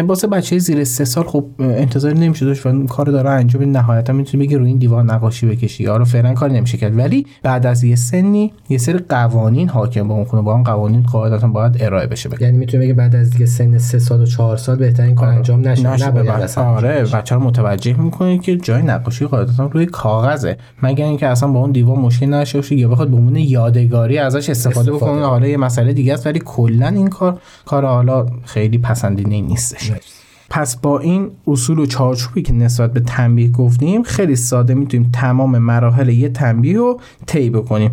واسه 0.06 0.26
بچه 0.26 0.58
زیر 0.58 0.84
سه 0.84 1.04
سال 1.04 1.25
خب 1.25 1.44
انتظار 1.77 2.12
نمیشه 2.12 2.47
داشت 2.47 2.67
و 2.67 2.87
کار 2.87 3.07
داره 3.07 3.31
انجام 3.31 3.71
نهایتا 3.71 4.12
می‌تونی 4.12 4.47
بگی 4.47 4.57
روی 4.57 4.69
این 4.69 4.79
دیوار 4.79 5.05
نقاشی 5.05 5.47
بکشی. 5.47 5.85
یا 5.85 5.97
رو 5.97 6.05
فعلا 6.05 6.35
کاری 6.35 6.55
نمیشه 6.55 6.79
کرد. 6.79 6.99
ولی 6.99 7.27
بعد 7.43 7.67
از 7.67 7.85
یه 7.85 7.97
سنی 7.97 8.53
یه 8.69 8.79
سری 8.79 8.99
قوانین 8.99 9.69
حاکم 9.69 10.09
به 10.09 10.15
اون 10.15 10.25
خونه 10.25 10.43
با 10.43 10.53
اون 10.53 10.62
قوانین 10.62 11.03
قاعدتا 11.03 11.49
باید 11.49 11.77
ارائه 11.81 12.07
بشه. 12.07 12.29
بگه. 12.29 12.43
یعنی 12.43 12.59
می‌تونه 12.59 12.85
بگه 12.85 12.95
بعد 12.95 13.17
از 13.17 13.41
یه 13.41 13.47
سن 13.47 13.79
سه 13.79 13.99
سال 13.99 14.21
و 14.21 14.27
چهار 14.27 14.57
سال 14.57 14.77
بهترین 14.77 15.15
کار 15.15 15.29
آره. 15.29 15.37
انجام 15.37 15.69
نشه. 15.69 16.07
نباید 16.07 16.29
آره 16.57 17.05
بچه 17.05 17.35
رو 17.35 17.41
متوجه 17.41 18.00
می‌کنه 18.00 18.39
که 18.39 18.57
جای 18.57 18.83
نقاشی 18.83 19.27
قاعدتا 19.27 19.67
روی 19.67 19.87
کاغذه. 19.87 20.57
مگر 20.83 21.05
اینکه 21.05 21.27
اصلا 21.27 21.49
با 21.49 21.61
اون 21.61 21.73
دیوار 21.73 21.97
مشکل 21.97 22.27
نشه 22.27 22.59
باشه 22.59 22.77
یا 22.77 22.89
بخواد 22.89 23.09
به 23.09 23.17
عنوان 23.17 23.37
یادگاری 23.37 24.19
ازش 24.19 24.50
استفاده, 24.50 24.81
استفاده 24.81 24.93
بکنه 24.93 25.27
حالا 25.27 25.47
یه 25.47 25.57
مسئله 25.57 25.93
دیگه 25.93 26.15
است 26.15 26.27
ولی 26.27 26.41
کلا 26.45 26.89
این 26.89 27.09
کار 27.09 27.41
کار 27.65 27.85
حالا 27.85 28.27
خیلی 28.45 28.79
پسندیده 28.79 29.41
نیستش. 29.41 29.93
پس 30.50 30.76
با 30.76 30.99
این 30.99 31.30
اصول 31.47 31.78
و 31.78 31.87
چارچوبی 31.87 32.42
که 32.42 32.52
نسبت 32.52 32.92
به 32.92 33.00
تنبیه 33.00 33.50
گفتیم 33.50 34.02
خیلی 34.02 34.37
ساده 34.37 34.75
می‌تونیم 34.75 35.11
تمام 35.12 35.59
مراحل 35.59 36.09
یه 36.09 36.28
تنبیه 36.28 36.76
رو 36.76 37.00
طی 37.26 37.50
بکنیم. 37.50 37.92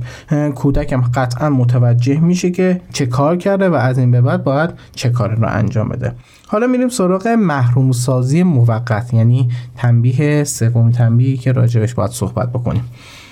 کودکم 0.56 1.02
قطعا 1.02 1.50
متوجه 1.50 2.20
میشه 2.20 2.52
که 2.52 2.82
چه 2.94 3.06
کار 3.06 3.38
کرده 3.38 3.70
و 3.70 3.74
از 3.74 3.98
این 3.98 4.12
به 4.12 4.22
بعد 4.22 4.44
باید 4.44 4.70
چه 4.96 5.10
کار 5.10 5.36
رو 5.36 5.48
انجام 5.48 5.90
بده. 5.90 6.14
حالا 6.48 6.68
میریم 6.68 6.90
سراغ 6.90 7.28
محروم 7.28 7.92
سازی 7.92 8.44
موقت 8.44 9.14
یعنی 9.14 9.50
تنبیه 9.76 10.44
سوم 10.44 10.92
تنبیهی 10.92 11.38
که 11.38 11.52
راجبش 11.52 11.94
باید 11.94 12.12
صحبت 12.12 12.50
بکنیم. 12.50 12.84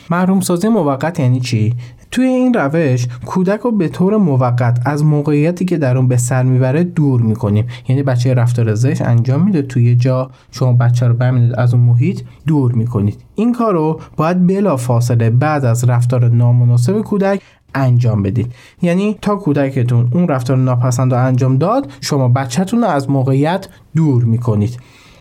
محروم 0.10 0.40
سازی 0.40 0.68
موقت 0.68 1.20
یعنی 1.20 1.40
چی؟ 1.40 1.74
توی 2.16 2.26
این 2.26 2.54
روش 2.54 3.08
کودک 3.26 3.60
رو 3.60 3.72
به 3.72 3.88
طور 3.88 4.18
موقت 4.18 4.80
از 4.86 5.04
موقعیتی 5.04 5.66
که 5.66 5.78
در 5.78 5.98
اون 5.98 6.08
به 6.08 6.18
سر 6.18 6.44
می‌بره 6.44 6.84
دور 6.84 7.22
می‌کنیم. 7.22 7.66
یعنی 7.88 8.04
بچه 8.04 8.34
رفتار 8.34 8.74
زش 8.74 9.02
انجام 9.02 9.44
میده 9.44 9.62
توی 9.62 9.96
جا. 9.96 10.30
شما 10.52 10.74
بچه 10.74 11.08
رو 11.08 11.14
برمیدید 11.14 11.56
از 11.56 11.74
اون 11.74 11.84
محیط 11.84 12.22
دور 12.48 12.72
می‌کنید. 12.72 13.22
این 13.36 13.54
کار 13.54 13.74
رو 13.74 14.00
باید 14.18 14.48
بلا 14.48 14.78
فاصله 14.78 15.30
بعد 15.30 15.66
از 15.66 15.84
رفتار 15.84 16.30
نامناسب 16.30 17.02
کودک 17.02 17.42
انجام 17.76 18.24
بدید. 18.24 18.52
یعنی 18.82 19.18
تا 19.22 19.36
کودکتون 19.36 20.10
اون 20.14 20.28
رفتار 20.28 20.58
ناپسند 20.58 21.14
رو 21.14 21.26
انجام 21.26 21.58
داد 21.58 21.92
شما 22.02 22.28
بچهتون 22.28 22.82
رو 22.82 22.88
از 22.88 23.10
موقعیت 23.10 23.68
دور 23.96 24.24
می‌کنید. 24.24 24.78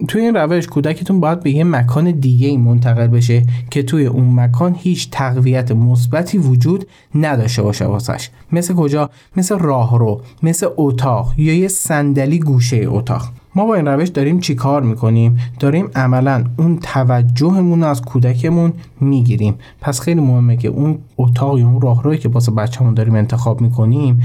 توی 0.08 0.20
این 0.20 0.34
روش 0.36 0.66
کودکتون 0.66 1.20
باید 1.20 1.40
به 1.40 1.50
یه 1.50 1.64
مکان 1.64 2.10
دیگه 2.10 2.58
منتقل 2.58 3.06
بشه 3.06 3.42
که 3.70 3.82
توی 3.82 4.06
اون 4.06 4.40
مکان 4.40 4.76
هیچ 4.78 5.08
تقویت 5.10 5.72
مثبتی 5.72 6.38
وجود 6.38 6.86
نداشته 7.14 7.62
باشه 7.62 7.84
واسش. 7.84 8.30
مثل 8.52 8.74
کجا؟ 8.74 9.10
مثل 9.36 9.58
راهرو 9.58 10.20
مثل 10.42 10.66
اتاق 10.76 11.34
یا 11.36 11.54
یه 11.54 11.68
صندلی 11.68 12.38
گوشه 12.38 12.84
اتاق. 12.88 13.32
ما 13.56 13.64
با 13.64 13.75
این 13.75 13.88
روش 13.88 14.08
داریم 14.08 14.40
چی 14.40 14.54
کار 14.54 14.82
می‌کنیم؟ 14.82 15.38
داریم 15.61 15.88
عملا 15.94 16.44
اون 16.58 16.78
توجهمون 16.78 17.82
از 17.82 18.02
کودکمون 18.02 18.73
می‌گیریم. 19.00 19.54
پس 19.80 20.00
خیلی 20.00 20.20
مهمه 20.20 20.56
که 20.56 20.68
اون 20.68 20.99
اتاق 21.16 21.58
یا 21.58 21.66
اون 21.66 21.80
راهروی 21.80 22.18
که 22.18 22.28
واسه 22.28 22.52
بچه‌مون 22.52 22.94
داریم 22.94 23.14
انتخاب 23.14 23.61
می‌کنیم 23.61 24.23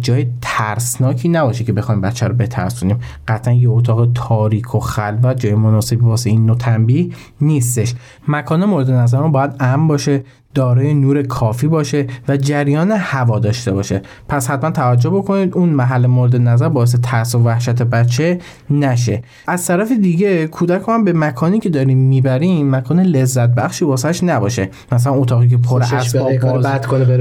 جای 0.00 0.26
ترسناکی 0.42 1.28
نباشه 1.28 1.64
که 1.64 1.72
بخوایم 1.72 2.00
بچه 2.00 2.26
رو 2.26 2.34
بترسونیم. 2.34 2.98
قطعا 3.28 3.54
یه 3.54 3.70
اتاق 3.70 4.08
تاریک 4.14 4.74
و 4.74 4.80
خلوت 4.80 5.40
جای 5.40 5.54
مناسبی 5.54 6.04
واسه 6.04 6.30
این 6.30 6.46
نوع 6.46 6.56
تنبیه 6.56 7.10
نیستش. 7.40 7.94
مکان 8.28 8.64
مورد 8.64 8.90
نظر 8.90 9.22
باید 9.22 9.50
امن 9.60 9.88
باشه. 9.88 10.24
دارای 10.56 10.94
نور 10.94 11.22
کافی 11.22 11.66
باشه 11.66 12.06
و 12.28 12.36
جریان 12.36 12.92
هوا 12.92 13.38
داشته 13.38 13.72
باشه. 13.72 14.02
پس 14.28 14.50
حتما 14.50 14.70
توجه 14.70 15.10
بکنید 15.10 15.54
اون 15.54 15.68
محل 15.68 16.06
مورد 16.06 16.36
نظر 16.36 16.68
باعث 16.68 16.96
ترس 17.02 17.34
و 17.34 17.38
وحشت 17.38 17.82
بچه 17.82 18.38
نشه. 18.70 19.22
از 19.46 19.66
طرف 19.66 19.92
دیگه 19.92 20.46
کودک 20.46 20.82
هم 20.88 21.04
به 21.04 21.12
مکانی 21.12 21.60
که 21.60 21.68
داریم 21.68 21.98
می‌بریم 21.98 22.76
مکان 22.76 23.00
لذت 23.00 23.54
بخشی 23.54 23.84
واسش 23.84 24.24
نباشه. 24.24 24.68
مثلا 24.92 25.14
اتاقی 25.14 25.48
که 25.48 25.56
پر 25.56 25.82
اسباب 25.82 26.38
بازی 26.38 26.68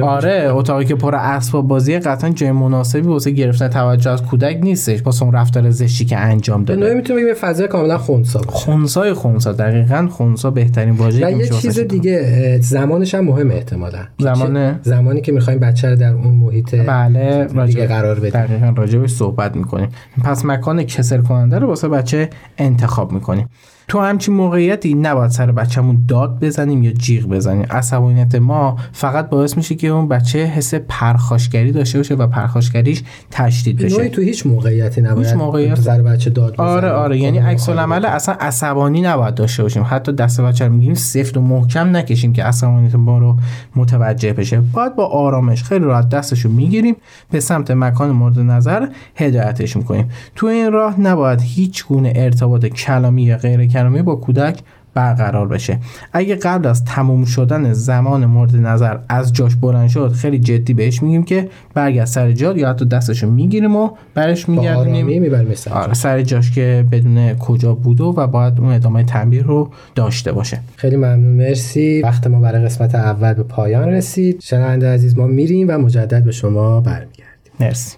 آره 0.01 0.47
اتاقی 0.51 0.85
که 0.85 0.95
پر 0.95 1.15
اسباب 1.15 1.67
بازی 1.67 1.99
قطعا 1.99 2.29
جای 2.29 2.51
مناسبی 2.51 3.01
واسه 3.01 3.31
گرفتن 3.31 3.67
توجه 3.67 4.11
از 4.11 4.23
کودک 4.23 4.59
نیستش. 4.63 5.01
با 5.01 5.11
اون 5.21 5.31
رفتار 5.31 5.69
زشتی 5.69 6.05
که 6.05 6.17
انجام 6.17 6.63
داده. 6.63 6.87
نه 6.87 6.93
می‌تونم 6.93 7.19
بگم 7.19 7.33
فضای 7.33 7.67
کاملا 7.67 7.97
خونسا 7.97 8.41
خونسای 8.47 9.13
خونسا 9.13 9.51
دقیقاً 9.51 10.07
خونسا 10.11 10.51
بهترین 10.51 10.95
واژه 10.95 11.37
یه 11.37 11.49
چیز 11.49 11.79
دیگه 11.79 12.59
زمانش 12.61 13.15
هم 13.15 13.24
مهمه 13.25 13.53
احتمالاً. 13.53 14.05
زمان 14.19 14.79
زمانی 14.83 15.21
که 15.21 15.31
می‌خوایم 15.31 15.59
بچه 15.59 15.89
رو 15.89 15.95
در 15.95 16.13
اون 16.13 16.35
محیط 16.35 16.75
بله 16.75 17.45
دیگه 17.65 17.87
قرار 17.87 18.19
بدیم. 18.19 18.29
دقیقاً 18.29 18.73
راجبش 18.77 19.09
صحبت 19.09 19.55
می‌کنیم. 19.55 19.89
پس 20.23 20.45
مکان 20.45 20.83
کسل 20.83 21.21
کننده 21.21 21.59
رو 21.59 21.67
واسه 21.67 21.87
بچه 21.87 22.29
انتخاب 22.57 23.11
می‌کنیم. 23.11 23.49
تو 23.87 23.99
همچین 23.99 24.33
موقعیتی 24.33 24.93
نباید 24.93 25.31
سر 25.31 25.51
بچهمون 25.51 26.05
داد 26.07 26.39
بزنیم 26.39 26.83
یا 26.83 26.91
جیغ 26.91 27.25
بزنیم. 27.25 27.65
عصبانیت 27.69 28.35
ما 28.35 28.77
فقط 28.91 29.29
باعث 29.29 29.57
میشه 29.57 29.75
که 29.75 29.87
اون 29.87 30.07
بچه 30.07 30.39
حس 30.39 30.73
پرخاشگری 30.73 31.71
داشته 31.71 31.97
باشه 31.97 32.15
و 32.15 32.27
پرخاشگریش 32.27 33.03
تشدید 33.31 33.77
بشه. 33.77 34.09
تو 34.09 34.21
هیچ 34.21 34.45
موقعیتی 34.47 35.01
نباید 35.01 35.27
هیچ 35.27 35.35
موقعیت 35.35 35.79
سر 35.79 36.01
بچه 36.01 36.29
داد 36.29 36.53
بزنیم. 36.53 36.69
آره 36.69 36.91
آره 36.91 37.17
یعنی 37.17 37.37
عکس 37.37 37.69
العمل 37.69 38.05
اصلا 38.05 38.35
عصبانی 38.39 39.01
نباید 39.01 39.35
داشته 39.35 39.63
باشیم. 39.63 39.85
حتی 39.89 40.11
دست 40.11 40.41
بچه 40.41 40.65
رو 40.65 40.73
میگیم 40.73 40.93
سفت 40.93 41.37
و 41.37 41.41
محکم 41.41 41.95
نکشیم 41.95 42.33
که 42.33 42.43
عصبانیت 42.43 42.95
ما 42.95 43.17
رو 43.17 43.35
متوجه 43.75 44.33
بشه. 44.33 44.61
باید 44.73 44.95
با 44.95 45.05
آرامش 45.05 45.63
خیلی 45.63 45.85
راحت 45.85 46.09
دستشو 46.09 46.49
می‌گیریم 46.49 46.95
به 47.31 47.39
سمت 47.39 47.71
مکان 47.71 48.11
مورد 48.11 48.39
نظر 48.39 48.87
هدایتش 49.15 49.77
می‌کنیم. 49.77 50.09
تو 50.35 50.47
این 50.47 50.71
راه 50.71 51.01
نباید 51.01 51.41
هیچ 51.41 51.85
گونه 51.85 52.13
ارتباط 52.15 52.65
کلامی 52.65 53.23
یا 53.23 53.37
غیر 53.37 53.65
کلامی 53.75 54.01
با 54.01 54.15
کودک 54.15 54.59
برقرار 54.93 55.47
بشه. 55.47 55.79
اگه 56.13 56.35
قبل 56.35 56.67
از 56.67 56.85
تموم 56.85 57.25
شدن 57.25 57.73
زمان 57.73 58.25
مورد 58.25 58.55
نظر 58.55 58.97
از 59.09 59.33
جاش 59.33 59.55
بلند 59.55 59.89
شد 59.89 60.11
خیلی 60.11 60.39
جدی 60.39 60.73
بهش 60.73 61.03
میگیم 61.03 61.23
که 61.23 61.49
برگرد 61.73 62.05
سر 62.05 62.31
جا 62.31 62.53
یا 62.53 62.69
حتی 62.69 62.85
دستشو 62.85 63.31
می‌گیریم 63.31 63.75
و 63.75 63.89
برش 64.13 64.49
میگردونیم. 64.49 65.33
آره 65.71 65.93
سر 65.93 66.21
جاش 66.21 66.51
که 66.51 66.85
بدون 66.91 67.33
کجا 67.33 67.75
بوده 67.75 68.03
و 68.03 68.27
باید 68.27 68.59
اون 68.59 68.71
ادامه 68.71 69.03
تنبیه 69.03 69.43
رو 69.43 69.69
داشته 69.95 70.31
باشه. 70.31 70.59
خیلی 70.75 70.95
ممنون 70.95 71.35
مرسی. 71.35 72.01
وقت 72.01 72.27
ما 72.27 72.39
برای 72.39 72.65
قسمت 72.65 72.95
اول 72.95 73.33
به 73.33 73.43
پایان 73.43 73.89
رسید. 73.89 74.41
شنونده 74.41 74.93
عزیز 74.93 75.17
ما 75.17 75.27
میریم 75.27 75.67
و 75.69 75.77
مجدد 75.77 76.23
به 76.23 76.31
شما 76.31 76.81
برمیگردیم. 76.81 77.53
مرسی. 77.59 77.97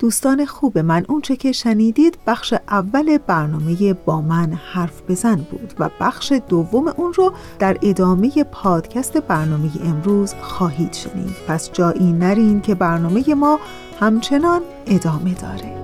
دوستان 0.00 0.46
خوب 0.46 0.78
من 0.78 1.04
اونچه 1.08 1.36
که 1.36 1.52
شنیدید 1.52 2.18
بخش 2.26 2.54
اول 2.68 3.18
برنامه 3.18 3.94
با 3.94 4.20
من 4.20 4.52
حرف 4.72 5.02
بزن 5.08 5.36
بود 5.36 5.74
و 5.78 5.90
بخش 6.00 6.32
دوم 6.48 6.88
اون 6.96 7.12
رو 7.12 7.32
در 7.58 7.76
ادامه 7.82 8.30
پادکست 8.52 9.16
برنامه 9.16 9.70
امروز 9.84 10.34
خواهید 10.40 10.92
شنید. 10.92 11.36
پس 11.48 11.72
جایی 11.72 12.12
نرین 12.12 12.60
که 12.60 12.74
برنامه 12.74 13.34
ما 13.34 13.58
همچنان 14.00 14.60
ادامه 14.86 15.34
داره. 15.34 15.80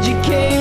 de 0.00 0.14
quem 0.22 0.57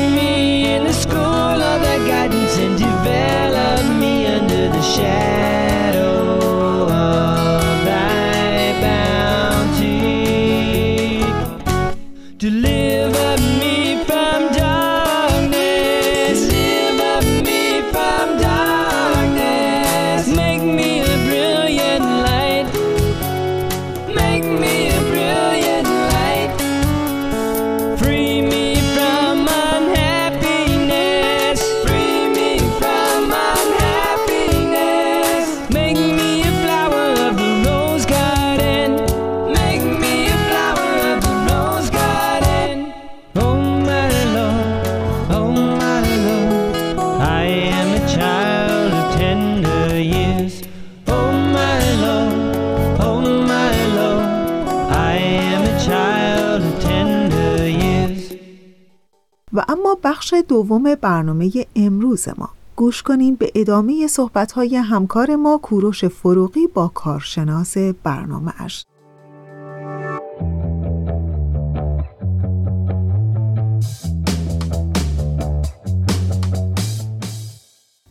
بخش 60.28 60.44
دوم 60.48 60.96
برنامه 61.02 61.52
امروز 61.76 62.28
ما. 62.38 62.50
گوش 62.76 63.04
کنین 63.04 63.36
به 63.36 63.52
ادامه 63.56 64.08
صحبت‌های 64.08 64.76
همکار 64.76 65.36
ما 65.36 65.58
کوروش 65.58 66.06
فروغی 66.06 66.68
با 66.74 66.88
کارشناس 66.88 67.78
برنامه 68.04 68.52
اش. 68.58 68.86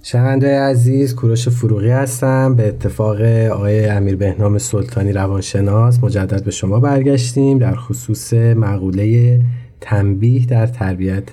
شنونده 0.02 0.60
عزیز 0.60 1.14
کوروش 1.14 1.48
فروغی 1.48 1.90
هستم. 1.90 2.54
به 2.54 2.68
اتفاق 2.68 3.20
آقای 3.52 3.88
امیر 3.88 4.16
بهنام 4.16 4.58
سلطانی 4.58 5.12
روانشناس 5.12 6.04
مجدد 6.04 6.44
به 6.44 6.50
شما 6.50 6.80
برگشتیم. 6.80 7.58
در 7.58 7.74
خصوص 7.74 8.32
مقوله 8.34 9.40
تنبیه 9.80 10.46
در 10.46 10.66
تربیت 10.66 11.30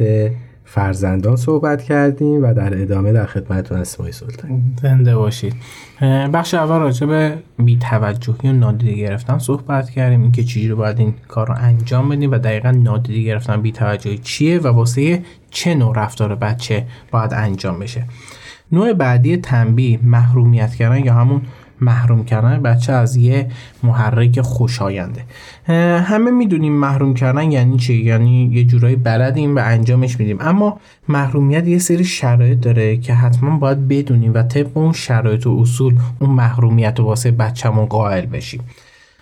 فرزندان 0.74 1.36
صحبت 1.36 1.84
کردیم 1.84 2.44
و 2.44 2.54
در 2.54 2.82
ادامه 2.82 3.14
در 3.14 3.26
خدمتتون 3.26 3.78
هستیم 3.78 4.12
سلطانی 4.12 4.62
زنده 4.82 5.16
باشید. 5.16 5.56
بخش 6.34 6.54
اول 6.54 6.80
راجع 6.80 7.08
به 7.08 7.38
بی‌توجهی 7.58 8.50
و 8.50 8.54
نادیده 8.54 8.94
گرفتن 8.94 9.38
صحبت 9.38 9.90
کردیم. 9.90 10.22
اینکه 10.22 10.44
چجوری 10.44 10.74
باید 10.74 11.00
این 11.00 11.14
کار 11.28 11.48
رو 11.48 11.56
انجام 11.58 12.10
بدیم 12.10 12.32
و 12.32 12.38
دقیقا 12.38 12.72
نادیده 12.72 13.24
گرفتن 13.24 13.62
بی‌توجهی 13.62 14.18
چیه 14.18 14.60
و 14.60 14.68
واسه 14.68 15.24
چه 15.50 15.76
نوع 15.76 16.00
رفتار 16.00 16.36
بچه 16.36 16.86
باید 17.12 17.34
انجام 17.34 17.80
بشه. 17.80 18.04
نوع 18.72 18.94
بعدی 18.94 19.38
تنبیه 19.38 20.00
محرومیت 20.04 20.76
کردن 20.76 21.06
یا 21.06 21.14
همون 21.14 21.42
محروم 21.82 22.26
کردن 22.26 22.62
بچه 22.62 22.94
از 22.94 23.16
یه 23.16 23.48
محرک 23.84 24.42
خوشاینده. 24.42 25.24
همه 26.04 26.32
می‌دونیم 26.32 26.74
محروم 26.74 27.14
کردن 27.14 27.52
یعنی 27.52 27.78
چی؟ 27.78 27.94
یعنی 27.94 28.50
یه 28.54 28.64
جورایی 28.64 28.96
بلدیم 28.96 29.56
و 29.56 29.60
انجامش 29.64 30.20
میدیم. 30.20 30.38
اما 30.42 30.80
محرومیت 31.08 31.68
یه 31.68 31.80
سری 31.80 32.04
شرایط 32.04 32.60
داره 32.60 32.98
که 32.98 33.14
حتما 33.14 33.58
باید 33.58 33.88
بدونیم 33.88 34.34
و 34.34 34.44
طبق 34.44 34.78
اون 34.78 34.94
شرایط 34.94 35.48
و 35.48 35.58
اصول 35.62 35.96
اون 36.20 36.30
محرومیت 36.30 37.00
رو 37.00 37.06
واسه 37.06 37.32
بچه‌مون 37.32 37.86
قائل 37.86 38.26
بشیم. 38.26 38.62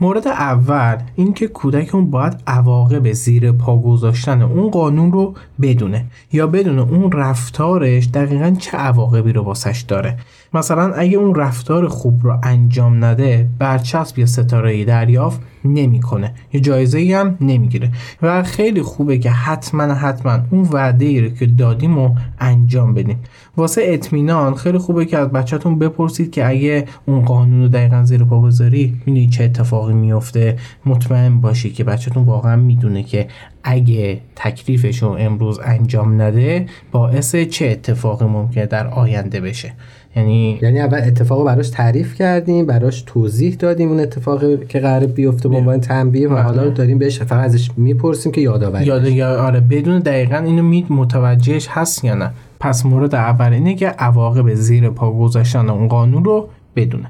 مورد 0.02 0.28
اول 0.28 0.98
اینکه 1.16 1.48
کودک 1.48 1.96
اون 1.96 2.12
باید 2.12 2.34
عواقب 2.48 3.12
زیر 3.12 3.52
پا 3.52 3.78
گذاشتن 3.78 4.42
اون 4.42 4.70
قانون 4.70 5.12
رو 5.12 5.36
بدونه 5.62 6.06
یا 6.32 6.48
بدونه 6.48 6.82
اون 6.82 7.12
رفتارش 7.12 8.08
دقیقا 8.14 8.56
چه 8.60 8.78
عواقبی 8.78 9.34
رو 9.34 9.42
واسش 9.44 9.86
داره. 9.88 10.18
مثلا 10.54 10.94
اگه 10.94 11.18
اون 11.18 11.36
رفتار 11.36 11.88
خوب 11.88 12.20
رو 12.24 12.40
انجام 12.44 13.06
نده 13.06 13.50
برچسب 13.60 14.20
یا 14.20 14.26
ستاره 14.26 14.86
دریافت 14.86 15.42
نمی‌کنه. 15.66 16.34
یه 16.54 16.60
جایزه 16.60 17.18
هم 17.18 17.38
نمی‌گیره. 17.42 17.92
و 18.22 18.44
خیلی 18.44 18.82
خوبه 18.82 19.18
که 19.18 19.30
حتما 19.30 19.84
حتما 19.84 20.40
اون 20.52 20.62
وعده 20.72 21.06
ای 21.06 21.22
رو 21.22 21.30
که 21.30 21.46
دادیم 21.46 21.98
و 21.98 22.16
انجام 22.40 22.94
بدیم. 22.94 23.20
واسه 23.58 23.82
اطمینان 23.86 24.56
خیلی 24.56 24.78
خوبه 24.78 25.06
که 25.06 25.18
از 25.18 25.30
بچهتون 25.30 25.80
بپرسید 25.80 26.32
که 26.32 26.48
اگه 26.48 26.86
اون 27.06 27.26
قانون 27.26 27.62
رو 27.62 27.68
دقیقا 27.68 28.04
زیر 28.04 28.24
پا 28.24 28.42
بذاری 28.42 29.02
می‌دونی 29.06 29.30
چه 29.30 29.44
اتفاقی 29.44 29.94
میفته 29.94 30.58
مطمئن 30.86 31.42
باشی 31.42 31.72
که 31.72 31.84
بچهتون 31.84 32.24
واقعا 32.24 32.56
می‌دونه 32.56 33.04
که 33.04 33.28
اگه 33.64 34.22
تکلیفش 34.36 35.04
رو 35.04 35.10
امروز 35.10 35.60
انجام 35.64 36.22
نده 36.22 36.66
باعث 36.92 37.36
چه 37.36 37.66
اتفاقی 37.68 38.26
ممکنه 38.26 38.66
در 38.66 38.88
آینده 38.88 39.42
بشه؟ 39.42 39.74
یعنی 40.16 40.60
یعنی 40.62 40.80
اول 40.80 41.02
اتفاق 41.04 41.46
براش 41.46 41.70
تعریف 41.70 42.16
کردیم 42.16 42.66
براش 42.66 43.04
توضیح 43.08 43.56
دادیم 43.56 43.90
اون 43.90 44.00
اتفاقی 44.00 44.58
که 44.70 44.80
قرار 44.80 45.06
بیفته 45.06 45.50
به 45.50 45.58
عنوان 45.58 45.80
تنبیه 45.80 46.30
و 46.30 46.36
حالا 46.36 46.62
بله. 46.62 46.72
داریم 46.72 46.98
بهش 46.98 47.20
فقط 47.20 47.46
ازش 47.46 47.72
می‌پرسیم 47.78 48.32
که 48.32 48.42
یادآوری 48.42 48.86
یاد 48.86 49.08
یا 49.08 49.44
آره 49.46 49.60
بدون 49.60 50.00
دقیقا 50.00 50.38
اینو 50.38 50.64
می 50.64 50.86
متوجهش 50.90 51.68
هست 51.70 52.06
یا 52.06 52.16
نه. 52.16 52.32
پس 52.60 52.86
مورد 52.86 53.16
اول 53.16 53.54
اینه 53.54 53.76
که 53.76 53.88
عواقب 53.88 54.54
زیر 54.54 54.90
پا 54.90 55.12
گذاشتن 55.12 55.70
اون 55.70 55.88
قانون 55.88 56.24
رو 56.24 56.50
بدونه. 56.76 57.10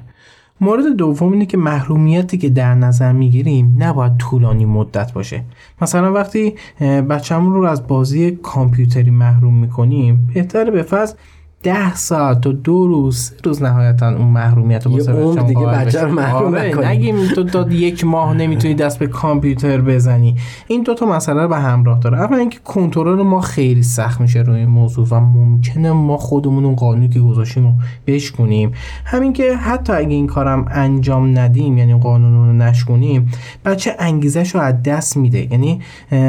مورد 0.60 0.86
دوم 0.96 1.32
اینه 1.32 1.46
که 1.46 1.56
محرومیتی 1.56 2.38
که 2.38 2.48
در 2.48 2.74
نظر 2.74 3.12
می‌گیریم 3.12 3.76
نباید 3.78 4.16
طولانی 4.16 4.64
مدت 4.64 5.12
باشه. 5.12 5.44
مثلا 5.82 6.12
وقتی 6.12 6.54
بچه‌مون 6.80 7.54
رو 7.54 7.64
از 7.64 7.86
بازی 7.86 8.30
کامپیوتری 8.30 9.10
محروم 9.10 9.54
می‌کنیم 9.54 10.28
بهتره 10.34 10.70
به 10.70 10.82
فضل 10.82 11.14
ده 11.62 11.94
ساعت 11.94 12.46
و 12.46 12.52
دو 12.52 12.86
روز 12.86 13.32
روز 13.44 13.62
نهایتا 13.62 14.08
اون 14.08 14.28
محرومیت 14.28 14.86
رو 14.86 14.92
عمر 14.92 15.42
دیگه 15.42 15.66
بچه 15.66 16.02
رو 16.02 16.12
محروم 16.12 16.54
آره 16.54 16.88
نگیم 16.88 17.26
تو 17.34 17.44
تا 17.44 17.68
یک 17.70 18.04
ماه 18.04 18.34
نمی‌تونی 18.34 18.74
دست 18.74 18.98
به 18.98 19.06
کامپیوتر 19.06 19.80
بزنی. 19.80 20.36
این 20.68 20.82
دو 20.82 20.94
تا 20.94 21.06
مسئله 21.06 21.42
رو 21.42 21.48
به 21.48 21.56
همراه 21.58 22.00
داره. 22.00 22.20
اما 22.20 22.36
اینکه 22.36 22.58
کنترل 22.64 23.22
ما 23.22 23.40
خیلی 23.40 23.82
سخت 23.82 24.20
میشه 24.20 24.38
روی 24.38 24.58
این 24.58 24.68
موضوع 24.68 25.06
و 25.10 25.20
ممکنه 25.20 25.92
ما 25.92 26.16
خودمون 26.16 26.64
اون 26.64 26.74
قانونی 26.74 27.08
که 27.08 27.20
گذاشتیم 27.20 27.66
رو 27.66 27.72
بشکنیم 28.06 28.72
همین 29.04 29.32
که 29.32 29.56
حتی 29.56 29.92
اگه 29.92 30.14
این 30.14 30.26
کارم 30.26 30.66
انجام 30.70 31.38
ندیم 31.38 31.78
یعنی 31.78 31.98
قانون 31.98 32.46
رو 32.46 32.52
نشکنیم 32.52 33.30
بچه 33.64 33.96
انگیزش 33.98 34.54
رو 34.54 34.60
از 34.60 34.82
دست 34.82 35.16
میده. 35.16 35.52
یعنی 35.52 35.80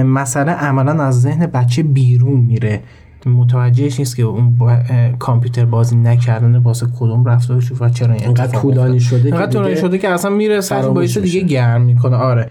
مسئله 0.03 0.51
عملا 0.51 1.03
از 1.03 1.21
ذهن 1.21 1.45
بچه 1.45 1.83
بیرون 1.83 2.39
میره. 2.39 2.81
متوجهش 3.29 3.99
نیست 3.99 4.15
که 4.15 4.23
اون 4.23 4.57
با 4.57 4.77
کامپیوتر 5.19 5.65
بازی 5.65 5.95
نکردن 5.95 6.55
واسه 6.55 6.88
کدوم 6.99 7.25
رفتارش 7.25 7.71
و 7.79 7.89
چرا 7.89 8.13
اینقدر 8.13 8.59
طولانی 8.59 8.99
شده 8.99 9.25
اینقدر 9.25 9.51
طولانی 9.51 9.75
شده 9.75 9.97
که 9.97 10.09
اصلا 10.09 10.31
میره 10.31 10.62
سر 10.62 10.89
باعث 10.89 11.17
دیگه 11.17 11.39
گرم 11.39 11.81
می‌کنه. 11.81 12.15
آره. 12.15 12.49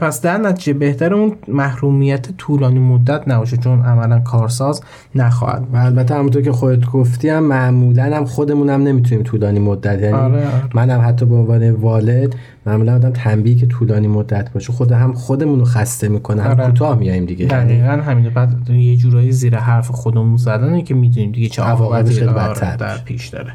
پس 0.00 0.22
در 0.22 0.38
نتیجه 0.38 0.78
بهتر 0.78 1.14
اون 1.14 1.32
محرومیت 1.48 2.36
طولانی 2.36 2.78
مدت 2.78 3.28
نباشه 3.28 3.56
چون 3.56 3.82
عملا 3.82 4.18
کارساز 4.18 4.80
نخواهد. 5.14 5.66
و 5.72 5.76
البته 5.76 6.14
همونطور 6.14 6.42
که 6.42 6.52
خودت 6.52 6.86
گفتی 6.86 7.28
هم 7.28 7.44
معمولا 7.44 8.16
هم 8.16 8.24
خودمون 8.24 8.70
هم 8.70 8.82
نمی‌تونیم 8.82 9.24
طولانی 9.24 9.58
مدت. 9.58 10.02
یعنی 10.02 10.14
آره, 10.14 10.36
آره. 10.36 10.46
منم 10.74 11.00
حتی 11.08 11.26
به 11.26 11.34
عنوان 11.34 11.70
والد 11.70 12.34
معمولا 12.66 12.94
آدم 12.94 13.10
تنبیه 13.10 13.54
که 13.54 13.66
طولانی 13.66 14.08
مدت 14.08 14.52
باشه 14.52 14.72
خود 14.72 14.92
هم 14.92 15.12
خودمون 15.12 15.58
رو 15.58 15.64
خسته 15.64 16.08
می‌کنه 16.08 16.42
هم 16.42 16.50
آره. 16.50 16.66
کوتاه 16.66 16.98
میایم 16.98 17.24
دیگه. 17.24 17.46
دقیقا 17.46 18.02
همین 18.06 18.28
بعد 18.28 18.70
یه 18.70 18.96
جورایی 18.96 19.32
زیر 19.32 19.56
حرف 19.56 19.88
خودمون 19.88 20.36
زدنه 20.36 20.82
که 20.82 20.94
می‌دونیم 20.94 21.32
دیگه 21.32 21.48
چه 21.48 21.62
عواقبی 21.62 22.20
آره 22.24 22.76
در 22.76 22.98
پیش 22.98 23.28
داره. 23.28 23.52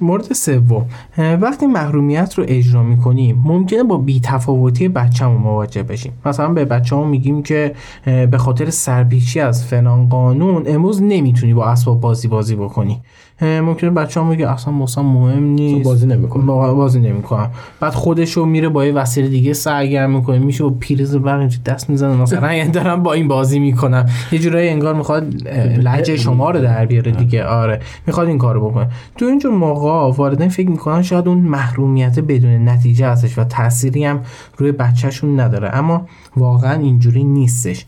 مورد 0.00 0.32
سوم. 0.32 0.86
وقتی 1.18 1.66
محرومیت 1.66 2.34
رو 2.34 2.44
اجرا 2.48 2.82
می‌کنیم 2.82 3.42
ممکنه 3.44 3.82
با 3.82 3.98
بیتفاوتی 3.98 4.88
بچه‌مون 4.88 5.36
مواجه 5.36 5.82
بشیم. 5.82 6.12
مثلا 6.26 6.48
به 6.48 6.64
بچه‌مون 6.64 7.08
میگیم 7.08 7.42
که 7.42 7.74
به 8.04 8.38
خاطر 8.38 8.70
سرپیچی 8.70 9.40
از 9.40 9.64
فلان 9.64 10.08
قانون 10.08 10.62
امروز 10.66 11.02
نمی‌تونی 11.02 11.54
با 11.54 11.66
اسباب 11.66 12.00
بازی 12.00 12.28
بازی 12.28 12.56
بکنی. 12.56 13.00
ممکنه 13.42 13.90
بچه 13.90 14.20
هم 14.20 14.30
بگه 14.30 14.50
اصلا 14.50 14.72
مثلا 14.72 15.04
مهم 15.04 15.44
نیست. 15.44 15.84
بازی 15.84 16.06
نمی‌کنه. 16.06 16.44
بازی 16.44 17.00
نمی‌کنم 17.00 17.50
بعد 17.80 17.92
خودشو 17.92 18.44
میره 18.44 18.68
با 18.68 18.84
یه 18.84 18.92
وسیله 18.92 19.28
دیگه 19.28 19.52
سرگرم 19.52 20.10
می‌کنه. 20.10 20.38
میشه 20.38 20.64
با 20.64 20.70
پیرز 20.80 21.16
برق 21.16 21.52
دست 21.66 21.90
می‌زنه. 21.90 22.16
مثلا 22.22 22.68
دارم 22.72 23.02
با 23.02 23.12
این 23.12 23.28
بازی 23.28 23.58
می‌کنم 23.58 24.06
یه 24.32 24.38
جورایی 24.38 24.68
انگار 24.68 24.94
می‌خواد 24.94 25.48
لجه 25.78 26.16
شما 26.16 26.50
رو 26.50 26.60
در 26.60 26.86
بیاره 26.86 27.12
دیگه. 27.12 27.44
آره. 27.44 27.80
می‌خواد 28.06 28.28
این 28.28 28.38
کارو 28.38 28.70
بکنه. 28.70 28.88
تو 29.16 29.24
اینجور 29.24 29.52
موقع 29.52 30.16
والدین 30.16 30.48
فکر 30.48 30.70
می‌کنن 30.70 31.02
شاید 31.02 31.28
اون 31.28 31.38
محرومیت 31.38 32.18
بدون 32.18 32.68
نتیجه 32.68 33.06
ازش 33.06 33.38
و 33.38 33.44
تأثیری 33.44 34.04
هم 34.04 34.20
روی 34.56 34.72
بچهشون 34.72 35.40
نداره. 35.40 35.76
اما 35.76 36.06
واقعا 36.36 36.80
اینجوری 36.80 37.24
نیستش. 37.24 37.86